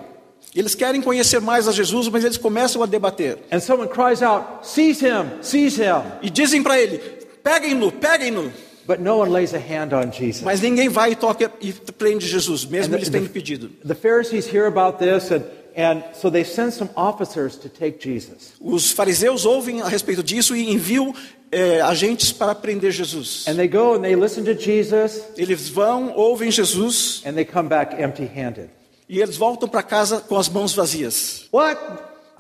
[0.56, 3.38] Eles querem conhecer mais a Jesus, mas eles começam a debater.
[3.52, 5.42] And someone cries out, "Seize him!
[5.42, 6.98] Seize him!" E dizem para ele:
[7.44, 8.52] peguem-no, peguem-no.
[8.88, 10.42] But no one lays a hand on Jesus.
[10.42, 13.70] Mas ninguém vai e toca e prende Jesus, mesmo And eles the- tendo pedido.
[13.88, 15.44] The Pharisees hear about this, and,
[15.76, 18.54] and so they send some officers to take Jesus.
[18.60, 21.14] Os fariseus ouvem a respeito disso e enviam
[21.52, 23.46] eh, agentes para prender Jesus.
[23.48, 27.68] And they go and they listen to Jesus, Eles vão, ouvem Jesus and they come
[27.70, 28.70] back empty handed.
[29.10, 31.48] e eles voltam para casa com as mãos vazias.
[31.52, 31.80] What?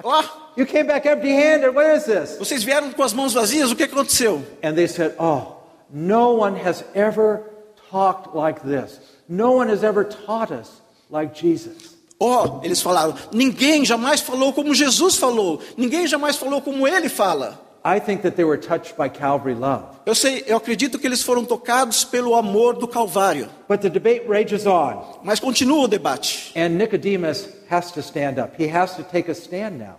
[0.03, 1.73] Ah, You came back empty handed.
[1.75, 2.37] What is this?
[2.37, 3.71] vocês vieram com as mãos vazias?
[3.71, 4.41] O que aconteceu?
[4.63, 5.57] And they said, Oh,
[5.89, 7.43] no one has ever
[7.89, 8.99] talked like this.
[9.29, 11.90] No one has ever taught us like Jesus.
[12.23, 17.59] Ó, eles falaram, ninguém jamais falou como Jesus falou, ninguém jamais falou como ele fala.
[17.83, 19.85] I think that they were touched by Calvary love.
[20.05, 23.49] Eu sei, eu acredito que eles foram tocados pelo amor do Calvário.
[23.67, 26.51] But the debate rages on, Mas continua o debate.
[26.55, 28.53] and Nicodemus has to stand up.
[28.55, 29.97] He has to take a stand now.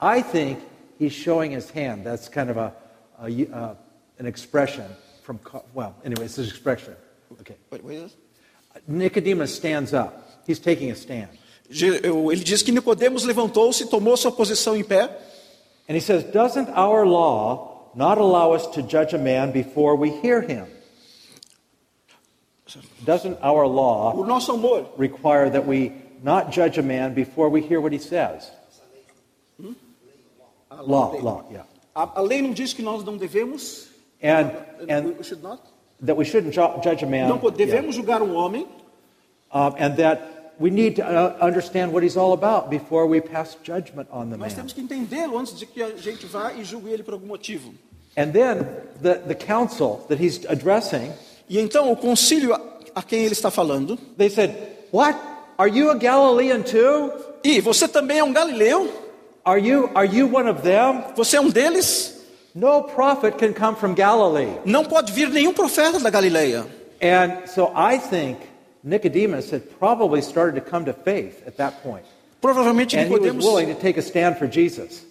[0.00, 0.60] I think
[0.96, 2.04] he's showing his hand.
[2.04, 2.72] That's kind of a,
[3.20, 3.74] a uh,
[4.20, 4.84] an expression
[5.24, 5.40] from,
[5.74, 6.94] well, anyway, it's an expression.
[7.40, 7.56] Okay.
[8.86, 10.42] Nicodemus stands up.
[10.46, 11.30] He's taking a stand.
[11.70, 15.10] Ele diz que Nicodemos levantou-se, tomou sua posição em pé
[15.88, 20.10] And he says, Doesn't our law not allow us to judge a man before we
[20.10, 20.66] hear him?
[23.04, 27.62] Doesn't our law O nosso amor, require that we not judge a man before we
[27.62, 28.50] hear what he says?
[30.70, 31.62] Law, law, yeah.
[31.96, 33.88] a, a lei não diz que nós não devemos,
[34.22, 34.50] And,
[34.88, 35.60] and we should not,
[36.02, 37.28] that we shouldn't ju- judge a man.
[37.28, 39.66] não devemos julgar um homem, yeah.
[39.68, 43.56] Um, and that we need to uh, understand what he's all about before we pass
[43.62, 44.56] judgment on the nós man.
[44.56, 47.72] temos que entendê-lo antes de que a gente vá e julgue ele por algum motivo.
[48.16, 48.66] And then
[49.00, 51.12] the, the council that he's addressing,
[51.48, 52.60] E então o concílio a,
[52.96, 54.54] a quem ele está falando, they said,
[54.92, 55.16] What?
[55.56, 57.10] Are you a Galilean too?
[57.44, 58.88] e você também é um galileu?
[59.44, 61.02] Are you, are you one of them?
[61.16, 62.16] Você é um deles?
[62.54, 64.52] No prophet can come from Galilee.
[64.64, 66.66] Não pode vir nenhum profeta da Galileia.
[67.00, 68.38] And so I think
[68.82, 72.04] Nicodemus had probably started to come to faith at that point.
[72.40, 75.04] Provavelmente And he was willing to take a stand for Jesus.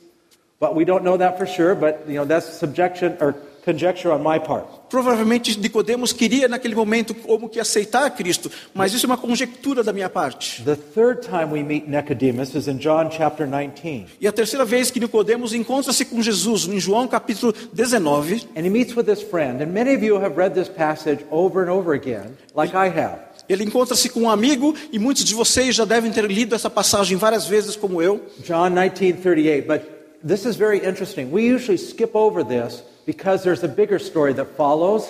[0.59, 3.35] But we don't know that for sure, but you know, that's subjection or
[3.67, 4.65] conjecture on my part.
[4.89, 9.91] Provavelmente Nicodemos queria naquele momento como que aceitar Cristo, mas isso é uma conjectura da
[9.91, 10.63] minha parte.
[10.63, 14.07] The third time we meet Nicodemus is in John chapter 19.
[14.21, 18.69] E a terceira vez que Nicodemos encontra-se com Jesus em João capítulo 19, And he
[18.69, 19.61] meets with his friend.
[19.61, 23.26] And many of you have read this passage over and over again, like I have.
[23.49, 27.17] Ele encontra-se com um amigo e muitos de vocês já devem ter lido essa passagem
[27.17, 28.21] várias vezes como eu.
[28.45, 29.65] John 19:38.
[29.65, 29.81] But
[30.25, 31.29] this is very interesting.
[31.31, 35.05] We usually skip over this because there's a bigger story that follows.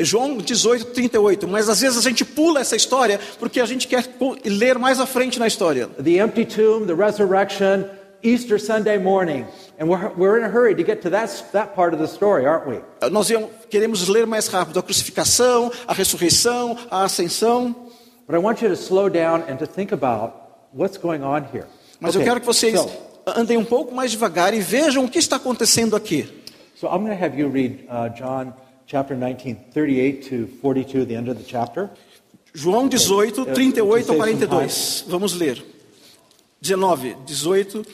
[0.00, 1.48] João 18, 38.
[1.48, 4.04] Mas às vezes a gente pula essa história porque a gente quer
[4.44, 5.88] ler mais à frente na história.
[6.02, 7.84] The empty tomb, the resurrection,
[8.22, 9.46] Easter Sunday morning.
[9.78, 12.46] And we're, we're in a hurry to get to that, that part of the story,
[12.46, 12.80] aren't we?
[13.10, 17.74] Nós íamos- queremos ler mais rápido a crucificação, a ressurreição, a ascensão.
[18.26, 20.34] But I want you to slow down and to think about
[20.74, 21.66] what's going on here.
[22.00, 22.90] Mas eu Okay, quero que vocês So,
[23.36, 26.28] andem um pouco mais devagar e vejam o que está acontecendo aqui.
[26.74, 28.52] so I'm going to have you read uh, John
[28.86, 31.88] chapter 19, 38 to 42, the end of the chapter.
[32.54, 35.04] João 18, Eu- 38 a eu- eu- 42.
[35.08, 35.62] Vamos ler.
[36.60, 37.84] 19, 18.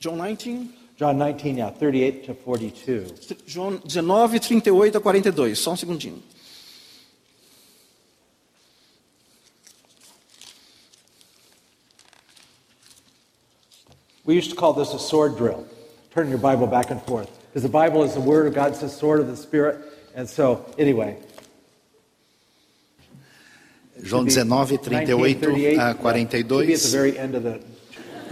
[0.00, 0.72] John 19.
[0.96, 3.04] John 19, yeah, 38 to 42.
[3.46, 5.56] João 19, 38 a 42.
[5.56, 6.20] Só um segundinho.
[14.24, 15.66] We used to call this a sword drill,
[16.10, 17.30] turning your Bible back and forth.
[17.48, 19.78] Because the Bible is the Word of God, it's the sword of the Spirit.
[20.14, 21.16] And so, anyway.
[24.02, 25.92] João Should be 19, 38 1938, a yeah.
[25.92, 26.90] Should be at the 42.
[26.90, 27.77] very end of the.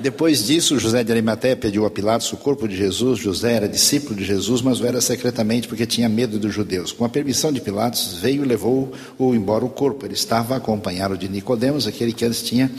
[0.06, 3.18] Depois disso, José de Arimateia pediu a Pilatos o corpo de Jesus.
[3.18, 6.92] José era discípulo de Jesus, mas o era secretamente porque tinha medo dos judeus.
[6.92, 10.06] Com a permissão de Pilatos, veio e levou-o embora o corpo.
[10.06, 12.70] Ele estava acompanhado de Nicodemos, aquele que antes tinha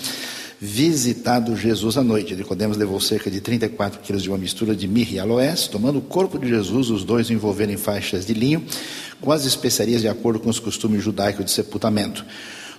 [0.58, 2.34] visitado Jesus à noite.
[2.34, 5.68] Nicodemos levou cerca de 34 quilos de uma mistura de mirra e aloés.
[5.68, 8.64] Tomando o corpo de Jesus, os dois envolveram em faixas de linho,
[9.20, 12.26] com as especiarias de acordo com os costumes judaicos de sepultamento.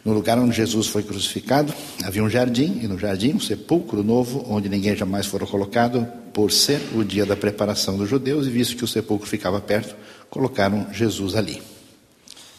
[0.08, 1.70] No lugar onde Jesus foi crucificado,
[2.02, 6.50] havia um jardim, e no jardim um sepulcro novo, onde ninguém jamais fora colocado, por
[6.50, 9.94] ser o dia da preparação dos judeus, e visto que o sepulcro ficava perto,
[10.30, 11.62] colocaram Jesus ali.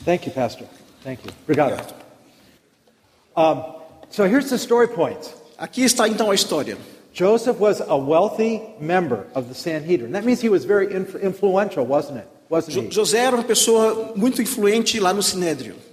[0.05, 0.67] Thank you, Pastor.
[1.03, 1.33] Thank you.
[1.43, 1.91] Obrigado.
[3.35, 3.63] Um,
[4.11, 5.33] so here's the story points.
[5.57, 6.77] Aqui está então a história.
[7.15, 10.11] Joseph was a wealthy member of the Sanhedrin.
[10.11, 12.27] That means he was very inf- influential, wasn't it?
[12.47, 12.91] Wasn't Jo-?
[12.91, 15.88] José era uma pessoa muito influente lá no Sinédrio.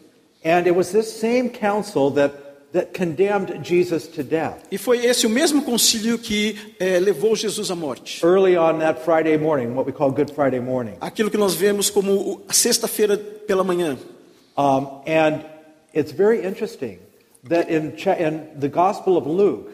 [0.47, 4.63] And it was this same council that, that condemned Jesus to death.
[4.71, 8.25] E foi esse o mesmo concílio que eh, levou Jesus à morte.
[8.25, 10.95] Early on that Friday morning, what we call Good Friday morning.
[11.01, 13.99] Aquilo que nós vemos como a sexta-feira pela manhã.
[14.57, 15.45] Um, and
[15.93, 17.01] it's very interesting
[17.49, 19.73] that in, in the Gospel of Luke,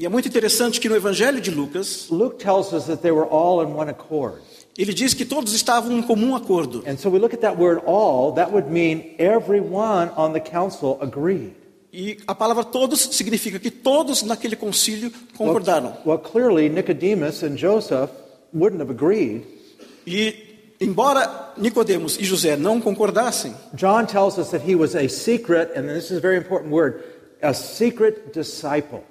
[0.00, 3.26] E é muito interessante que no Evangelho de Lucas, Luke tells us that they were
[3.28, 4.40] all in one accord.
[4.78, 6.84] Ele diz que todos estavam em comum acordo.
[6.86, 10.96] And so we look at that word all, that would mean everyone on the council
[11.00, 11.52] agreed.
[11.92, 15.96] E a palavra todos significa que todos naquele concílio concordaram.
[16.06, 18.10] Well, clearly Nicodemus and Joseph
[18.54, 19.44] wouldn't have agreed.
[20.06, 25.72] E embora Nicodemos e José não concordassem, John tells us that he was a secret,
[25.76, 27.02] and this is a very important word,
[27.42, 29.02] a secret disciple.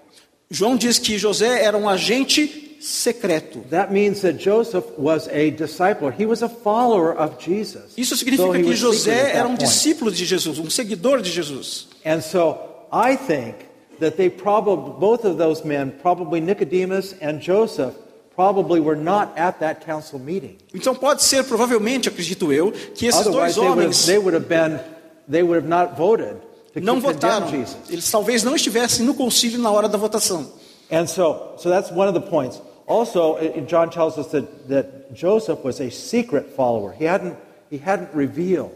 [0.50, 3.62] João diz que José era um agente secreto.
[3.70, 6.10] That means that Joseph was a disciple.
[6.10, 7.94] He was a follower of Jesus.
[7.98, 11.88] Isso So significa que José era um discípulo de Jesus, um seguidor de Jesus.
[12.06, 12.60] And so
[12.92, 13.56] I think
[14.00, 17.96] that they probably, both of those men, probably Nicodemus and Joseph,
[18.36, 20.58] probably were not at that council meeting.
[20.74, 24.80] Então pode ser, provavelmente, acredito eu, que esses Otherwise, dois homens they would have been,
[25.28, 26.38] they would have not voted
[26.74, 27.50] to não votaram.
[27.50, 27.76] Jesus.
[27.90, 30.48] Eles talvez não estivessem no concílio na hora da votação.
[30.92, 32.62] And so, so that's one of the points.
[32.88, 36.94] Also, John tells us that, that Joseph was a secret follower.
[36.94, 37.36] He hadn't,
[37.70, 38.72] he hadn't revealed.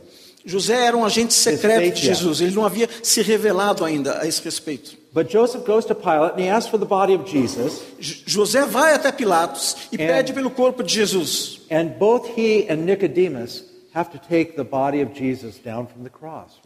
[0.45, 2.01] José era um agente secreto de.
[2.01, 4.97] Jesus, ele não havia se revelado ainda a esse respeito.
[5.13, 7.81] But Joseph goes to Pilate and he asks for the body of Jesus.
[7.99, 11.61] J- José vai até Pilatos e And- pede pelo corpo de Jesus.
[11.69, 13.63] And both he and Nicodemus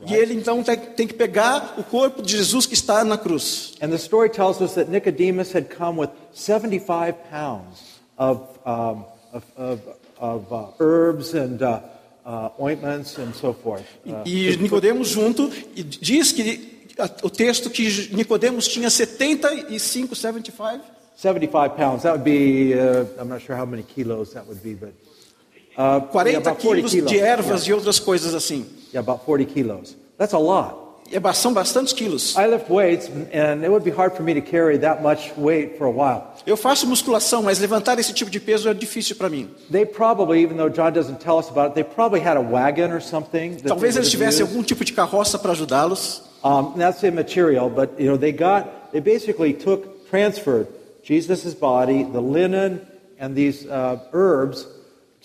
[0.08, 3.74] E ele então tem, que pegar o corpo de Jesus que está na cruz.
[3.82, 9.44] And the story tells us that Nicodemus had come with 75 pounds of, um, of,
[9.58, 9.82] of,
[10.20, 11.80] of uh, herbs and uh,
[12.26, 13.86] uh, ointments and so forth.
[14.06, 21.76] Uh, E Nicodemos junto e diz que o texto que Nicodemos tinha 75, 75 75
[21.76, 22.04] pounds.
[22.04, 24.94] That would be, uh, I'm not sure how many kilos that would be, but
[25.78, 27.12] uh, yeah, 40 about 40 quilos kilos.
[27.12, 28.66] de ervas Yeah, e outras coisas assim.
[28.94, 29.96] yeah, about 40 kilos.
[30.18, 30.86] That's a lot.
[31.12, 32.36] É são bastantes quilos.
[32.36, 35.78] I lift weights, and it would be hard for me to carry that much weight
[35.78, 36.34] for a while.
[36.48, 39.50] Eu faço musculação, mas levantar esse tipo de peso é difícil para mim.
[39.72, 42.92] They probably, even though John doesn't tell us about it, they probably had a wagon
[42.92, 43.58] or something.
[43.58, 46.24] Talvez eles tivessem algum tipo de carroça para ajudá-los.
[46.44, 50.68] Um, that's immaterial, but you know they got they basically took transferred
[51.04, 52.82] Jesus' body, the linen,
[53.20, 54.66] and these uh, herbs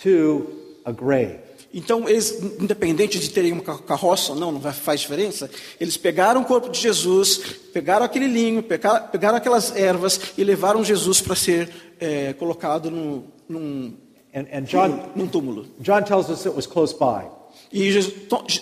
[0.02, 0.46] to
[0.84, 1.38] a grave.
[1.72, 5.48] Então, eles, independente de terem uma ca- carroça ou não, não faz diferença,
[5.80, 7.38] eles pegaram o corpo de Jesus,
[7.72, 11.68] pegaram aquele linho, pegaram, pegaram aquelas ervas e levaram Jesus para ser
[12.00, 13.94] eh, colocado num, num,
[14.34, 15.66] And, and John num túmulo.
[15.80, 17.26] John tells us it was close by.
[17.72, 18.14] E Jesus,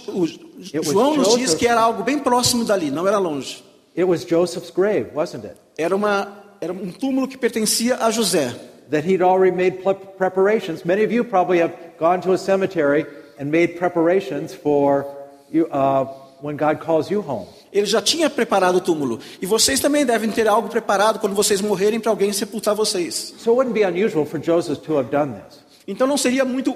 [0.08, 0.38] o- was
[0.86, 3.62] João nos diz que era algo bem próximo dali, não era longe.
[3.96, 5.56] It was Joseph's grave, wasn't it?
[5.78, 8.54] Era, uma, era um túmulo que pertencia a José.
[8.90, 9.82] That he'd already made
[10.16, 10.84] preparations.
[10.84, 13.04] Many of you probably have gone to a cemetery
[13.38, 15.04] and made preparations for
[15.52, 16.06] you, uh,
[16.40, 17.46] when God calls you home.
[17.70, 19.20] Ele já tinha preparado o túmulo.
[19.42, 23.34] E vocês também devem ter algo preparado quando vocês morrerem para alguém sepultar vocês.
[23.38, 25.58] So it wouldn't be unusual for Joseph to have done this.
[25.86, 26.74] Então não seria muito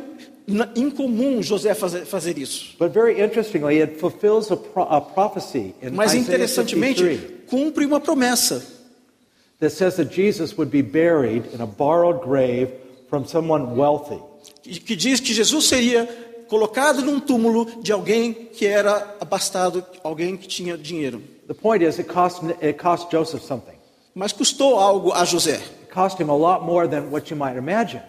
[0.76, 2.74] incomum José fazer, fazer isso.
[2.78, 8.00] But very interestingly, it fulfills a, pro- a prophecy in Mas interessantemente, 53 cumpre uma
[8.00, 8.62] promessa
[9.62, 12.68] that says that Jesus would be buried in a borrowed grave
[13.08, 14.20] from someone wealthy.
[14.64, 16.08] que diz que Jesus seria
[16.48, 21.22] colocado num túmulo de alguém que era abastado, alguém que tinha dinheiro.
[21.46, 23.76] The point is, it cost, it cost Joseph something.
[24.14, 25.58] Mas custou algo a José.
[25.82, 28.02] It cost him a lot more than what you might imagine.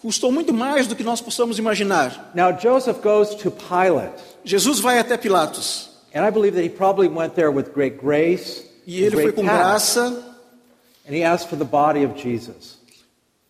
[0.00, 2.30] Custou muito mais do que nós possamos imaginar.
[2.36, 5.88] Now, Joseph goes to Pilate, Jesus vai até Pilatos.
[6.14, 9.42] and I believe that he probably went there with great grace, E ele foi com
[9.42, 10.29] graça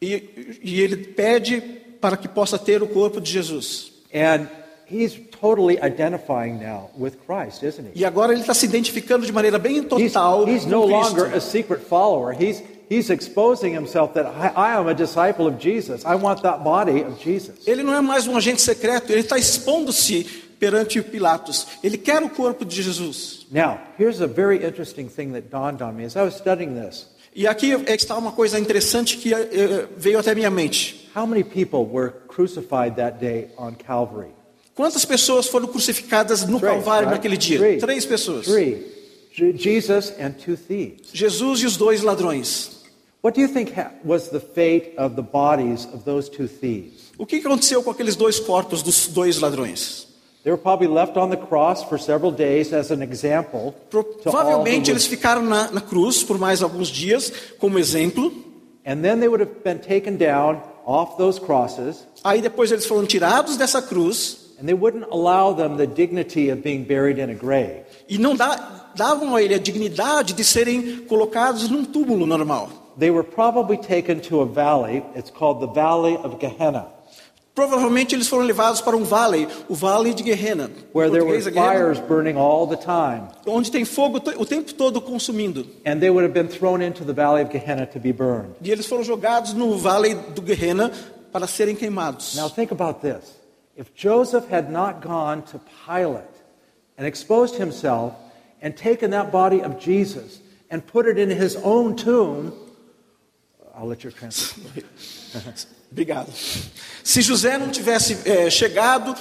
[0.03, 1.61] e, e ele pede
[2.01, 3.93] para que possa ter o corpo de Jesus.
[4.15, 4.49] And
[4.91, 8.01] he's totally identifying now with Christ, isn't he?
[8.01, 10.95] E agora ele está se identificando de maneira bem He's, total he's com no Cristo.
[10.95, 12.33] longer a secret follower.
[12.33, 16.05] He's, he's exposing himself that I, I am a disciple of Jesus.
[16.05, 17.67] I want that body of Jesus.
[17.67, 20.25] Ele não é mais um agente secreto, ele está expondo-se
[20.59, 21.67] perante Pilatos.
[21.85, 23.47] Ele quer o corpo de Jesus.
[23.51, 27.07] Now, here's a very interesting thing that dawned on me as I was studying this.
[27.35, 31.09] E aqui está uma coisa interessante que eh, veio até minha mente.
[31.15, 34.31] How many people were crucified that day on Calvary?
[34.75, 37.17] Quantas pessoas foram crucificadas no Calvário right?
[37.17, 37.59] naquele dia?
[37.59, 37.79] Three.
[37.79, 38.47] Três pessoas.
[38.47, 38.87] Three.
[39.33, 41.09] Je- Jesus and two thieves.
[41.13, 42.81] Jesus e os dois ladrões.
[43.23, 43.73] What do you think
[44.05, 47.13] was the fate of the bodies of those two thieves?
[47.19, 50.09] O que aconteceu com aqueles dois corpos dos dois ladrões?
[50.43, 53.75] They were probably left on the cross for several days as an example.
[54.23, 58.33] Provavelmente eles ficaram na, na cruz por mais alguns dias, como exemplo.
[58.87, 63.05] and then they would have been taken down off those crosses, Aí depois eles foram
[63.07, 67.35] tirados dessa cruz and they wouldn't allow them the dignity of being buried in a
[67.35, 67.83] grave.
[68.09, 72.71] e não dá- davam a ele a dignidade de serem colocados num túmulo normal.
[72.99, 75.03] They were probably taken to a valley.
[75.15, 76.87] It's called the Valley of Gehenna,
[77.61, 84.19] Provavelmente eles foram levados para um vale, o Vale de Guerrena, é onde tem fogo
[84.39, 85.67] o tempo todo consumindo.
[87.53, 87.87] Gehenna.
[88.63, 90.91] E eles foram jogados no Vale do Guerrena
[91.31, 92.35] para serem queimados.
[92.35, 93.39] Now think about this.
[93.77, 96.25] If Joseph had not gone to Pilate
[96.97, 98.15] and exposed himself
[98.63, 100.41] and taken that body of Jesus
[100.71, 102.55] and put it in his own tomb,
[103.75, 104.87] I'll let you translate.
[105.91, 106.29] Obrigado.
[107.03, 109.15] Se José não tivesse eh, chegado,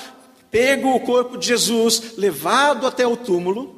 [0.52, 3.78] pego o corpo de Jesus, levado até o túmulo,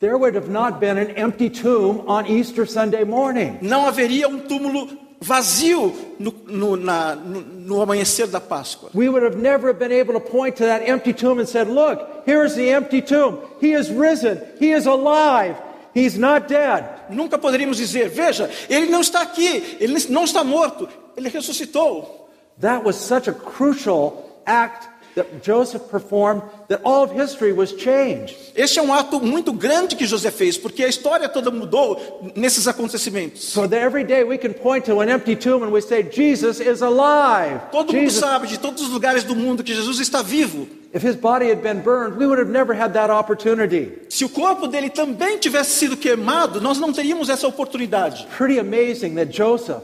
[0.00, 3.58] There would have not been an empty tomb on Easter Sunday morning.
[3.62, 4.88] não haveria um túmulo
[5.20, 8.90] vazio no, no- na- no- no amanhecer da Páscoa.
[8.94, 12.00] We would have never been able to point to that empty tomb and said, Look,
[12.26, 13.38] here's the empty tomb.
[13.60, 14.40] He is risen.
[14.58, 15.54] He is alive.
[15.94, 16.84] He's not dead.
[17.10, 22.28] Nunca poderíamos dizer, veja, ele não está aqui, ele não está morto, ele ressuscitou.
[22.60, 28.34] That was such a crucial act that Joseph performed that all of history was changed.
[28.54, 32.66] Este é um ato muito grande que José fez, porque a história toda mudou nesses
[32.66, 33.42] acontecimentos.
[33.42, 36.60] So that every day we can point to an empty tomb and we say, Jesus
[36.60, 37.60] is alive.
[37.70, 40.66] Todo mundo Jesus- sabe de todos os lugares do mundo que Jesus está vivo.
[40.94, 43.92] If his body had been burned, we would have never had that opportunity.
[44.10, 48.26] Se o corpo dele também tivesse sido queimado, nós não teríamos essa oportunidade.
[48.36, 49.82] Pretty amazing that Joseph,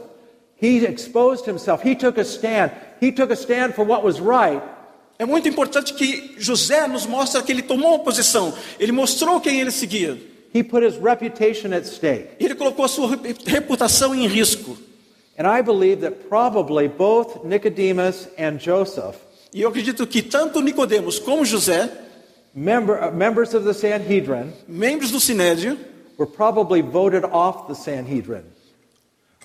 [0.61, 1.81] he exposed himself.
[1.83, 2.71] He took a stand.
[3.01, 4.61] He took a stand for what was right.
[5.17, 9.59] É muito importante que José nos mostre que ele tomou uma posição, ele mostrou quem
[9.59, 10.17] ele seguia.
[10.53, 12.29] He put his reputation at stake.
[12.39, 14.77] Ele colocou a sua re- reputação em risco.
[15.37, 19.15] And I believe that probably both Nicodemus and Joseph,
[19.53, 21.89] E eu acredito que tanto Nicodemos como José,
[22.53, 25.77] member, uh, members of the Sanhedrin, membros do Sinédrio,
[26.17, 28.43] were probably voted off the Sanhedrin.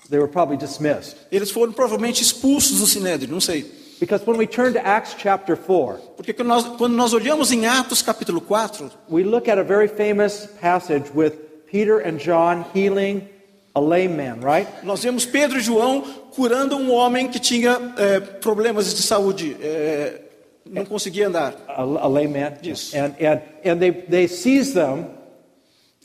[0.09, 1.17] They were probably dismissed.
[1.31, 3.65] eles foram provavelmente expulsos do Sinédrio, não sei.
[3.99, 7.65] Because when we turn to Acts chapter 4, Porque quando nós, quando nós olhamos em
[7.65, 11.31] Atos capítulo 4, we look at a very famous passage with
[11.71, 13.27] Peter and John healing
[13.73, 14.67] a lame man, right?
[14.83, 16.01] nós vemos Pedro e João
[16.35, 20.21] curando um homem que tinha eh, problemas de saúde, eh,
[20.65, 21.55] não conseguia andar.
[21.67, 22.53] A, a lame man.
[22.63, 22.93] Yes.
[22.93, 25.07] And, and, and they, they seize them,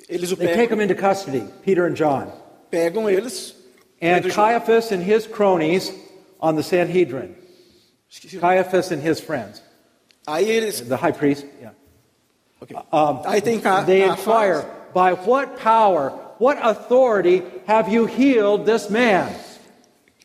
[0.09, 2.29] Eles o they take pegam, them into custody, Peter and John.
[2.71, 3.55] pegam eles.
[4.01, 5.91] And Caiaphas and his cronies
[6.41, 7.37] on the Sanhedrin.
[8.41, 9.61] Caiaphas and his friends,
[10.27, 11.45] the high priest.
[11.61, 11.71] Yeah.
[12.63, 12.75] ok.
[13.25, 19.33] Aí tem ca- They inquire, by what power, what authority have you healed this man?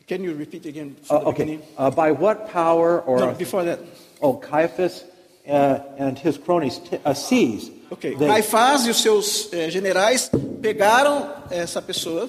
[0.08, 0.96] Can you repeat again?
[1.10, 1.44] Uh, the okay.
[1.44, 1.62] beginning?
[1.76, 3.78] Uh, by what power or No, before that.
[4.22, 5.04] oh Caiaphas
[5.48, 7.70] uh, and his cronies t- uh, seize.
[7.90, 8.14] Ok.
[8.16, 10.28] They- Caifás e os seus eh, generais
[10.60, 12.28] pegaram essa pessoa,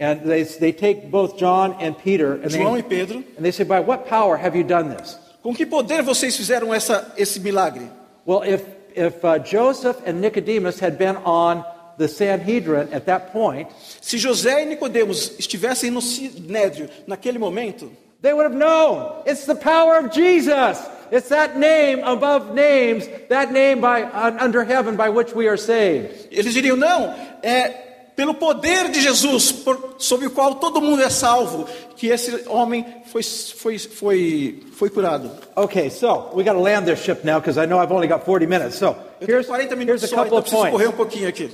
[0.00, 3.22] and they, they take both John and Peter and they, João e Pedro.
[3.36, 5.16] and they say, by what power have you done this?
[5.42, 7.88] Com que poder vocês fizeram essa, esse milagre?
[8.24, 8.62] Well, if,
[8.94, 11.64] if uh, Joseph and Nicodemus had been on
[11.96, 13.68] the Sanhedrin at that point,
[14.00, 17.90] Se José e Nicodemos estivessem no sinédrio naquele momento,
[18.20, 20.78] they would have known it's the power of Jesus.
[21.10, 26.28] It's that name above names, that name by, under heaven by which we are saved.
[26.30, 27.87] eles diriam: não, é
[28.18, 32.84] pelo poder de Jesus, por, sob o qual todo mundo é salvo, que esse homem
[33.12, 35.30] foi, foi, foi, foi curado.
[35.54, 38.24] Okay, so we got to land this ship now because I know I've only got
[38.24, 38.74] 40 minutes.
[38.74, 40.96] So here's, 40 here's minutos a só, couple então of preciso correr um points.
[40.96, 41.48] pouquinho aqui.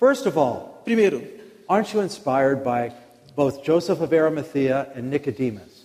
[0.00, 1.22] First of all, Primeiro,
[1.68, 2.92] aren't you inspired by
[3.36, 5.84] both Joseph of Arimathea and Nicodemus?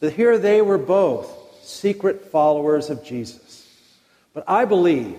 [0.00, 1.28] That here they were both
[1.62, 3.68] secret followers of Jesus.
[4.32, 5.18] But I believe,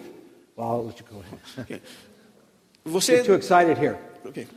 [0.55, 1.39] well, I'll let you go ahead.
[1.59, 1.81] ok.
[2.83, 3.99] Get você, too excited here.
[4.25, 4.47] Ok.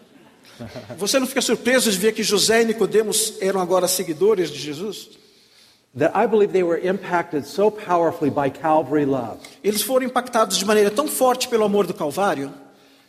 [0.96, 5.10] você não fica surpreso de ver que José e Nicodemos eram agora seguidores de Jesus?
[5.98, 9.38] That I believe they were impacted so powerfully by Calvary love.
[9.64, 12.52] Eles foram impactados de maneira tão forte pelo amor do Calvário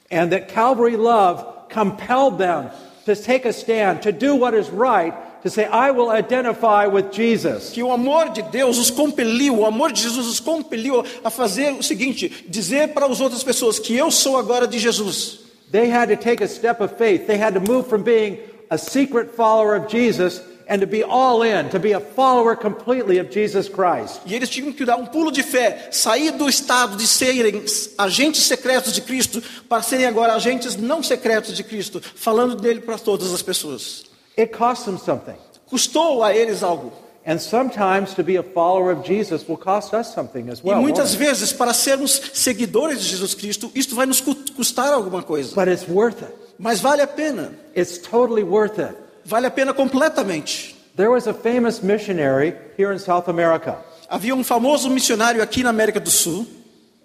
[0.10, 2.70] And that Calvary love compelled them
[3.06, 7.12] to take a stand, to do what is right, to say, I will identify with
[7.12, 7.72] Jesus.
[7.72, 11.74] que o amor de Deus os compeliu, o amor de Jesus os compeliu a fazer
[11.74, 15.47] o seguinte: dizer para as outras pessoas que eu sou agora de Jesus.
[15.72, 17.28] They had to take a step of faith.
[17.28, 18.40] They had to move from being
[18.70, 23.20] a secret follower of Jesus and to be all in, to be a follower completely
[23.20, 24.22] of Jesus Christ.
[24.26, 27.64] E eles tinham que dar um pulo de fé, sair do estado de serem
[27.98, 32.98] agentes secretos de Cristo para serem agora agentes não secretos de Cristo, falando dele para
[32.98, 34.06] todas as pessoas.
[34.38, 35.36] It cost them something.
[35.66, 36.94] Custou a eles algo.
[37.30, 40.80] And sometimes to be a follower of Jesus will cost us something as E well.
[40.82, 41.28] muitas won't it?
[41.28, 45.54] vezes, para sermos seguidores de Jesus Cristo, isto vai nos cu- custar alguma coisa.
[45.54, 46.34] But it's worth it.
[46.58, 47.52] Mas vale a pena.
[47.76, 48.96] It's totally worth it.
[49.26, 50.74] Vale a pena completamente.
[50.96, 53.78] There was a famous missionary here in South America,
[54.10, 56.48] Havia um famoso missionário aqui na América do Sul,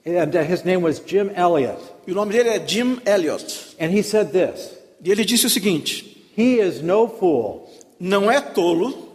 [0.07, 1.79] and uh, his name was Jim Elliot.
[2.07, 3.75] e o nome dele é Jim Elliot.
[3.81, 4.71] And he said this
[5.05, 7.69] E ele disse o seguinte: He is no fool
[7.99, 9.09] não é tolo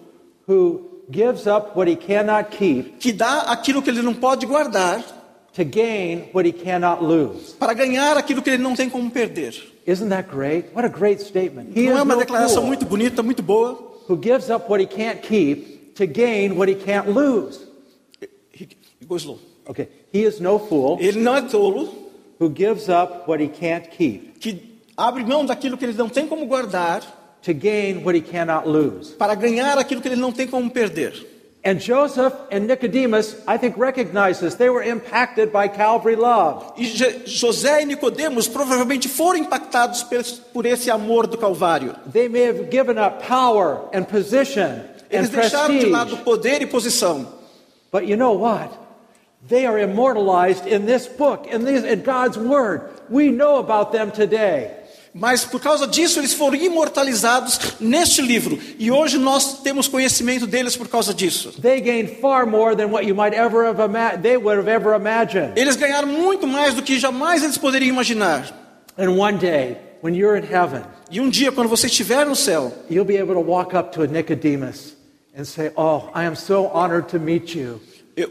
[0.47, 5.03] who gives up what he cannot keep que dá aquilo que ele não pode guardar
[5.53, 7.53] to gain what he cannot lose.
[7.57, 9.55] para ganhar aquilo que ele não tem como perder.
[9.87, 10.67] Isn't that great?
[10.75, 11.69] What a great statement.
[11.75, 13.87] He Não é uma declaração muito bonita, muito boa?
[14.09, 17.59] who gives up what he can't keep to gain what he can't lose.
[18.51, 19.39] He goes low.
[19.69, 21.89] Okay, he is no fool Ele não é tolo
[22.39, 26.25] who gives up what he can't keep que abre mão daquilo que ele não tem
[26.27, 27.01] como guardar
[27.47, 29.15] to gain what he cannot lose.
[29.17, 31.13] para ganhar aquilo que ele não tem como perder.
[31.65, 34.55] And Joseph and Nicodemus, I think, recognize this.
[34.55, 36.63] They were impacted by Calvary love.
[36.77, 36.85] E
[37.25, 40.03] José e Nicodemos provavelmente foram impactados
[40.53, 41.93] por esse- amor do Calvário.
[42.13, 44.79] They may have given up power and position
[45.09, 45.91] Eles and deixaram de prestige.
[45.91, 47.27] lado poder e posição.
[47.91, 48.69] But you know what?
[49.49, 52.81] They are immortalized in this book, in, these, in God's Word.
[53.09, 54.71] We know about them today.
[55.19, 58.59] Mas por causa disso eles foram imortalizados neste livro.
[58.77, 61.53] E hoje nós temos conhecimento deles por causa disso.
[61.61, 64.95] They gained far more than what you might ever have ima- they would have ever
[64.95, 65.53] imagined.
[65.55, 68.45] Eles ganharam muito mais do que jamais eles poderiam imaginar.
[68.97, 72.71] And one day, when you're in heaven, E um dia, quando você estiver no céu,
[72.89, 74.93] you'll be able to walk up to a Nicodemus
[75.37, 77.79] and say, "Oh, I am so honored to meet you."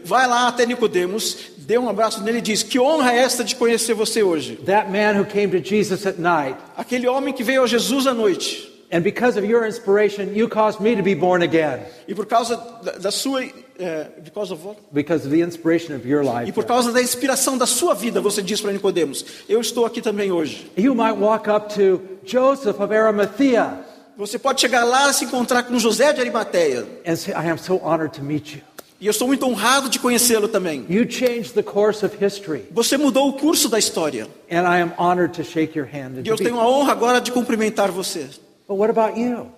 [0.03, 3.55] Vai lá até Nicodemos, dê um abraço nele e diz: Que honra é esta de
[3.55, 4.55] conhecer você hoje?
[4.65, 8.13] That man who came to Jesus at night, Aquele homem que veio a Jesus à
[8.13, 8.73] noite.
[8.89, 11.79] and because of your inspiration, you caused me to be born again.
[12.07, 13.43] E por causa da, da sua.
[13.79, 14.79] É, because of what?
[14.91, 16.49] Because of the inspiration of your life.
[16.49, 20.01] E por causa da inspiração da sua vida, você diz para Nicodemos: Eu estou aqui
[20.01, 20.71] também hoje.
[20.77, 23.85] You might walk up to Joseph of Arimathea
[24.17, 26.85] Você pode chegar lá e se encontrar com José de Arimateia.
[27.05, 28.61] and say, I am so honored to meet you.
[28.99, 30.85] E eu estou muito honrado de conhecê-lo também.
[30.89, 34.27] You changed the course of history, Você mudou o curso da história.
[34.49, 36.17] and I am honored to shake your hand.
[36.19, 38.27] And E eu tenho a honra agora de cumprimentar você.
[38.67, 39.51] But what about you?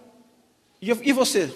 [0.82, 1.50] E, e você?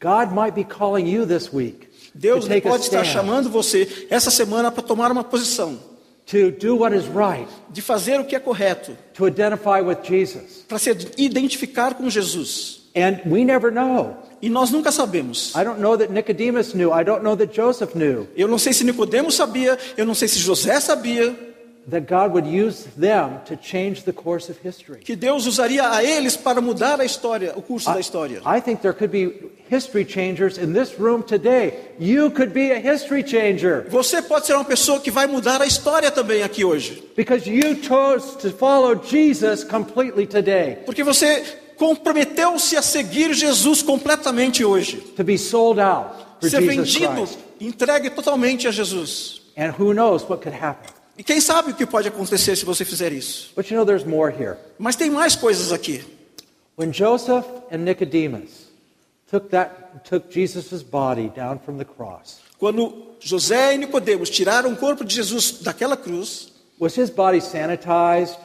[0.00, 3.50] God might be calling you this week Deus to take a pode estar stand, chamando
[3.50, 5.78] você essa semana para tomar uma posição,
[6.24, 10.64] to do what is right, de fazer o que é correto, to identify with Jesus.
[10.68, 12.87] para se identificar com Jesus.
[12.98, 14.16] And we never know.
[14.40, 15.54] E nós nunca sabemos.
[15.54, 16.92] I don't know that Nicodemus knew.
[16.92, 20.28] I don't know that Joseph knew Eu não sei se Nicodemo sabia, eu não sei
[20.28, 21.34] se José sabia
[21.90, 25.00] that God would use them to change the course of history.
[25.00, 28.42] que Deus usaria a eles para mudar a história, o curso da história.
[28.44, 31.74] I think there could be history changers in this room today.
[31.98, 35.66] You could be a history changer Você pode ser uma pessoa que vai mudar a
[35.66, 41.42] história também aqui hoje, because you chose to follow Jesus completely today, porque você
[41.78, 46.10] comprometeu-se a seguir Jesus completamente hoje, to be sold out
[46.40, 47.38] for ser Jesus vendido, Christ.
[47.60, 49.42] entregue totalmente a Jesus.
[49.56, 50.90] And who knows what could happen.
[51.16, 53.52] E quem sabe o que pode acontecer se você fizer isso?
[53.56, 54.56] But you know, there's more here.
[54.78, 56.04] Mas tem mais coisas aqui.
[56.76, 58.68] When Joseph and Nicodemus
[59.28, 64.76] took that took Jesus' body down from the cross, Quando José e Nicodemos tiraram o
[64.76, 68.36] corpo de Jesus daquela cruz, was his body sanitized?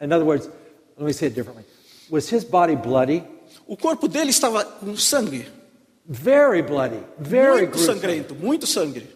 [0.00, 0.48] In other words,
[0.96, 1.64] let me say it differently.
[2.10, 3.24] Was his body bloody?
[3.66, 5.46] o corpo dele estava com sangue,
[6.06, 7.94] Very bloody, very muito gruesome.
[8.00, 9.06] sangrento, muito sangue.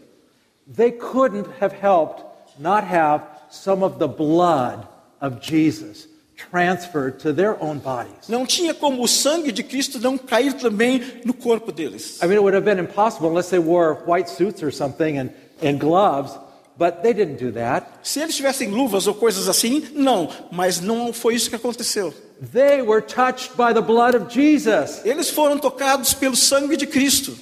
[0.73, 2.23] They couldn't have helped
[2.59, 4.87] not have some of the blood
[5.21, 8.29] of Jesus transferred to their own bodies.
[8.29, 12.21] Não tinha como o sangue de Cristo não cair também no corpo deles.
[12.23, 15.31] I mean, it would have been impossible unless they wore white suits or something and,
[15.63, 16.33] and gloves,
[16.79, 17.87] but they didn't do that.
[18.05, 22.15] Se eles tivessem luvas ou coisas assim, não, mas não foi isso que aconteceu.
[22.41, 25.01] They were touched by the blood of Jesus.
[25.05, 27.33] Eles foram tocados pelo sangue de Cristo.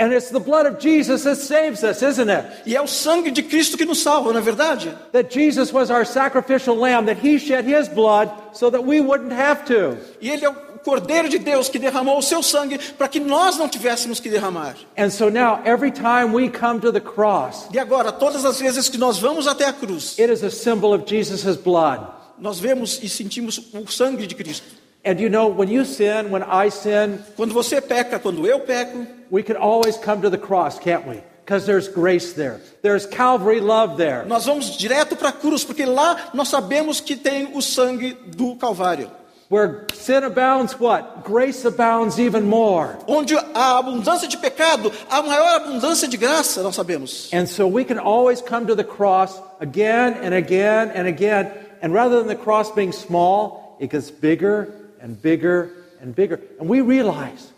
[0.00, 2.44] And it's the blood of Jesus that saves us, isn't it?
[2.64, 4.96] E é o sangue de Cristo que nos salva, não é verdade?
[5.10, 9.32] That Jesus was our sacrificial lamb, that he shed his blood so that we wouldn't
[9.32, 9.98] have to.
[10.20, 10.54] E ele é o
[10.84, 14.76] Cordeiro de Deus que derramou o seu sangue para que nós não tivéssemos que derramar.
[14.96, 18.88] And so now, every time we come to the cross, E agora, todas as vezes
[18.88, 22.17] que nós vamos até a cruz, it is a symbol of Jesus' blood.
[22.40, 24.66] Nós vemos e sentimos o sangue de Cristo.
[25.04, 29.06] And you know, when you sin, when I sin, Quando você peca, quando eu peco,
[29.30, 31.22] we can always come to the cross, can't we?
[31.44, 32.60] Because there's grace there.
[32.82, 34.26] There's Calvary love there.
[34.26, 38.56] nós vamos direto para a cruz, porque lá nós sabemos que tem o sangue do
[38.56, 39.10] Calvário.
[39.50, 41.24] Where sin abounds, what?
[41.24, 42.98] Grace abounds even more.
[43.06, 47.30] Onde há abundância de pecado, há maior abundância de graça, nós sabemos.
[47.32, 51.50] And so we can always come to the cross again and again and again.
[51.82, 55.70] And rather than the cross being small, it gets bigger and bigger
[56.00, 56.40] and bigger.
[56.58, 57.52] And we realize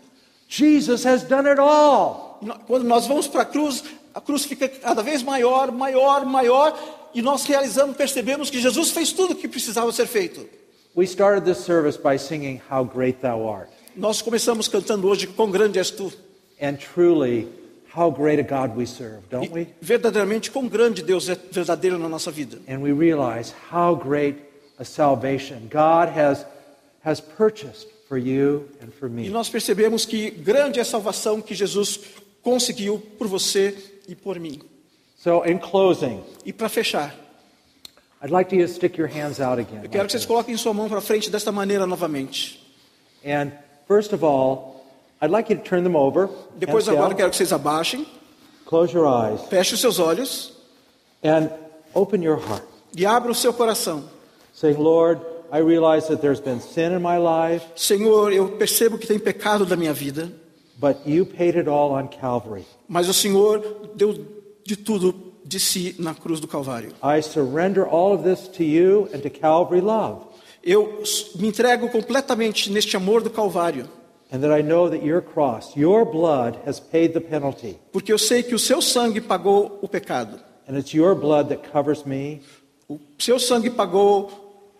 [0.47, 2.39] Jesus has done it all.
[2.67, 6.77] Quando nós vamos para a cruz, a cruz fica cada vez maior, maior, maior,
[7.13, 10.47] e nós realizamos, percebemos que Jesus fez tudo o que precisava ser feito.
[10.95, 13.69] We started this service by singing, How Great Thou Art.
[13.95, 16.11] Nós começamos cantando hoje, quão grande és tu.
[16.61, 17.47] And truly,
[17.95, 19.61] how great a God we serve, don't we?
[19.61, 22.57] E verdadeiramente quão grande Deus é verdadeiro na nossa vida.
[22.67, 24.37] And we realize how great
[24.79, 26.45] a salvation God has,
[27.03, 29.29] has purchased for you and for E me.
[29.29, 31.99] nós percebemos que grande é a salvação que Jesus
[32.41, 33.75] conseguiu por você
[34.07, 34.59] e por mim.
[35.17, 37.13] So, in closing, E para fechar,
[38.23, 39.81] I'd like you to stick your hands out again.
[39.83, 40.25] eu quero like que vocês this.
[40.25, 42.59] coloquem sua mão para frente desta maneira novamente.
[43.25, 43.51] And
[43.87, 44.80] first of all,
[45.21, 46.29] I'd like you to turn them over.
[46.57, 48.05] Depois agora quero que vocês abaixem,
[48.65, 50.53] Close your eyes fechem os seus olhos
[51.23, 51.49] and
[51.93, 52.63] open your heart.
[52.95, 54.03] e abram o seu coração.
[54.53, 59.05] Saying, Lord, I realize that there's been sin in my life, Senhor, eu percebo que
[59.05, 60.31] tem pecado da minha vida,
[60.77, 62.65] but you paid it all on Calvary.
[62.87, 63.59] mas o Senhor
[63.95, 64.17] deu
[64.65, 65.13] de tudo
[65.43, 66.93] de si na cruz do Calvário.
[67.03, 70.21] I surrender all of this to you and to Calvary love.
[70.63, 71.03] Eu
[71.35, 73.87] me entrego completamente neste amor do Calvário,
[74.31, 77.77] And that I know that your cross, your blood, has paid the penalty.
[77.91, 80.39] porque eu sei que o seu sangue pagou o pecado.
[80.67, 82.41] And it's your blood that covers me.
[82.87, 84.31] O seu sangue pagou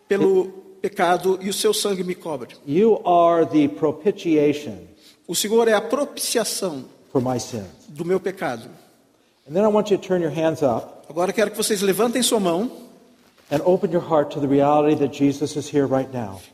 [0.08, 0.46] pelo
[0.82, 2.56] pecado e o seu sangue me cobre.
[2.66, 4.88] You are the propitiation
[5.28, 7.66] O Senhor é a propiciação for my sins.
[7.90, 8.70] do meu pecado.
[9.50, 12.24] And then I want you to turn your hands up Agora quero que vocês levantem
[12.24, 12.72] sua mão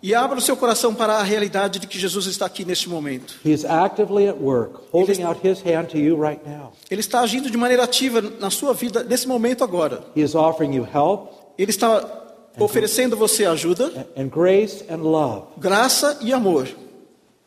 [0.02, 3.40] e abram o seu coração para a realidade de que Jesus está aqui neste momento.
[3.46, 6.74] He is actively at work, holding out his hand to you right now.
[6.90, 10.04] Ele está agindo de maneira ativa na sua vida nesse momento agora.
[10.16, 12.26] He is offering you help Ele está
[12.60, 15.46] oferecendo você ajuda, and grace and love.
[15.58, 16.68] graça e amor.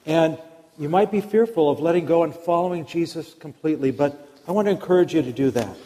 [0.07, 0.36] And
[0.78, 4.12] you might be fearful of letting go and following Jesus completely, but
[4.46, 5.76] I want to encourage you to do that.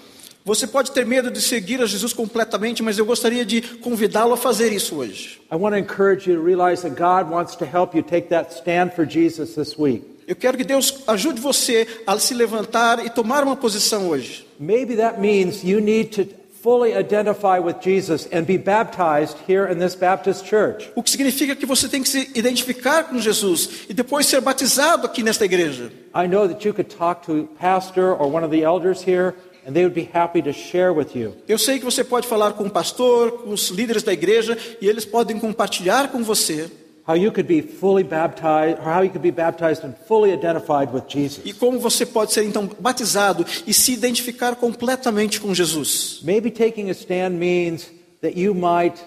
[0.47, 4.37] Você pode ter medo de seguir a Jesus completamente, mas eu gostaria de convidá-lo a
[4.37, 5.41] fazer isso hoje.
[5.51, 8.55] I want to encourage you to realize that God wants to help you take that
[8.55, 10.05] stand for Jesus this week.
[10.29, 14.47] Eu quero que Deus ajude você a se levantar e tomar uma posição hoje.
[14.61, 16.27] Maybe that means you need to
[16.63, 20.91] fully identify with Jesus and be baptized here in this Baptist church.
[20.95, 25.07] O que significa que você tem que se identificar com Jesus e depois ser batizado
[25.07, 25.91] aqui nesta igreja.
[26.15, 29.35] I know that you could talk to pastor or one of the elders here,
[29.67, 31.35] and they would be happy to share with you.
[31.49, 34.89] Eu sei que você pode falar com o pastor, com os líderes da igreja e
[34.89, 36.71] eles podem compartilhar com você
[37.07, 40.91] How you could be fully baptized, or how you could be baptized and fully identified
[40.91, 41.45] with Jesus.
[41.45, 46.21] e como você pode ser então batizado e se identificar completamente com Jesus.
[46.23, 47.91] Maybe taking a stand means
[48.23, 48.99] that you might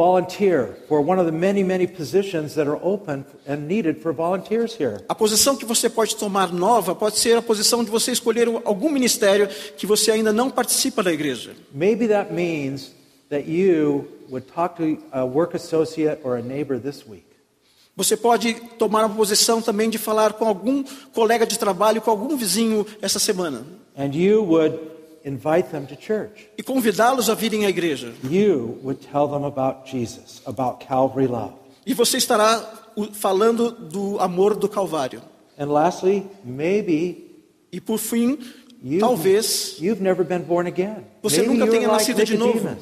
[0.00, 4.74] volunteer for one of the many, many positions that are open and needed for volunteers
[4.74, 5.04] here.
[5.10, 8.90] A posição que você pode tomar nova pode ser a posição de você escolher algum
[8.90, 9.46] ministério
[9.76, 11.54] que você ainda não participa da igreja.
[11.74, 12.92] Maybe that means
[13.28, 17.26] that you would talk to a work associate or a neighbor this week.
[17.94, 20.82] Você pode tomar uma posição também de falar com algum
[21.12, 23.66] colega de trabalho, com algum vizinho essa semana
[23.98, 24.78] And you would
[25.24, 26.48] invite them to church.
[26.56, 28.12] e convidá-los a virem à igreja.
[28.24, 31.54] You would tell them about Jesus, about Calvary love.
[31.86, 32.62] E você estará
[33.12, 35.22] falando do amor do Calvário.
[35.58, 37.30] And lastly, maybe
[37.72, 38.38] E por fim,
[38.82, 41.04] you've, talvez you've never been born again.
[41.22, 42.76] Você maybe nunca tenha like nascido de novo.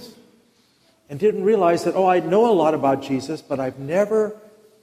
[1.11, 4.37] And didn't realize that, oh, I know a lot about Jesus, but I've never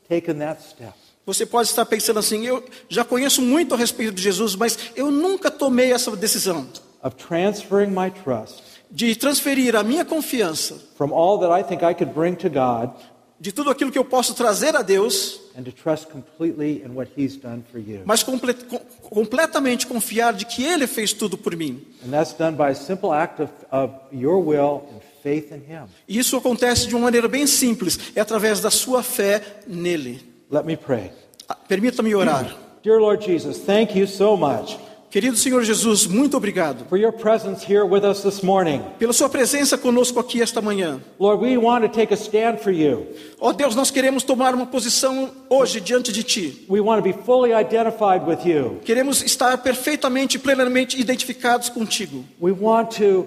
[0.10, 0.94] taken that step.
[1.26, 5.10] você pode estar pensando assim: eu já conheço muito a respeito de Jesus, mas eu
[5.10, 6.68] nunca tomei essa decisão
[7.06, 11.94] Of transferring my trust de transferir a minha confiança from all that I think I
[11.94, 12.92] could bring to God
[13.40, 17.12] de tudo aquilo que eu posso trazer a Deus, and to trust completely in what
[17.16, 18.02] He's done for you.
[18.06, 21.86] mas comple com- completamente confiar de que Ele fez tudo por mim.
[22.04, 25.84] And that's done by a simple act of, of your will and faith in Him.
[26.08, 30.24] E isso acontece de uma maneira bem simples, é através da sua fé nele.
[30.50, 31.12] Let me pray.
[31.48, 32.56] Ah, Permita-me orar.
[32.82, 34.78] Dear Lord Jesus, thank you so much
[35.16, 38.82] Querido Senhor Jesus, muito obrigado for your presence here with us this morning.
[39.00, 41.00] pela sua presença conosco aqui esta manhã.
[41.18, 43.08] Lord, we want to take a stand for you.
[43.40, 46.66] Ó Deus, nós queremos tomar uma posição hoje diante de Ti.
[46.68, 48.82] We want to be fully identified with you.
[48.84, 52.26] Queremos estar perfeitamente e plenamente identificados contigo.
[52.42, 53.26] We want to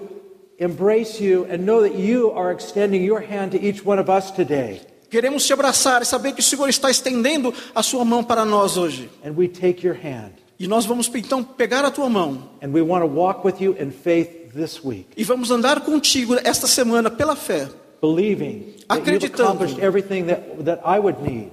[0.59, 4.29] embrace you and know that you are extending your hand to each one of us
[4.29, 4.79] today.
[5.09, 8.77] Queremos te abraçar e saber que o Senhor está estendendo a sua mão para nós
[8.77, 9.09] hoje.
[9.25, 10.48] And we take your hand.
[10.59, 13.75] E nós vamos então pegar a tua mão And we want to walk with you
[13.79, 17.69] in faith this week, e vamos andar contigo esta semana pela fé,
[18.01, 19.65] believing Acreditando.
[19.67, 21.51] that, that I would need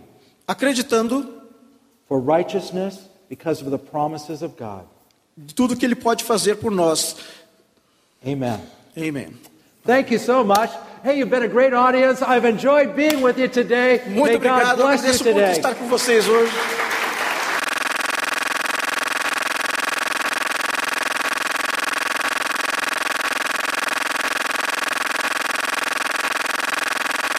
[0.48, 1.28] acreditando
[2.08, 4.84] for righteousness because of the promises of God.
[5.36, 7.16] de tudo que Ele pode fazer por nós.
[8.24, 8.58] Amen.
[8.96, 9.28] Amém.
[9.84, 10.70] Thank you so much.
[11.04, 12.22] Hey, you've been a great audience.
[12.22, 14.00] I've enjoyed being with you today.
[14.06, 14.80] Muito May God obrigado.
[14.80, 16.52] Eu bless you agradeço muito estar com vocês hoje.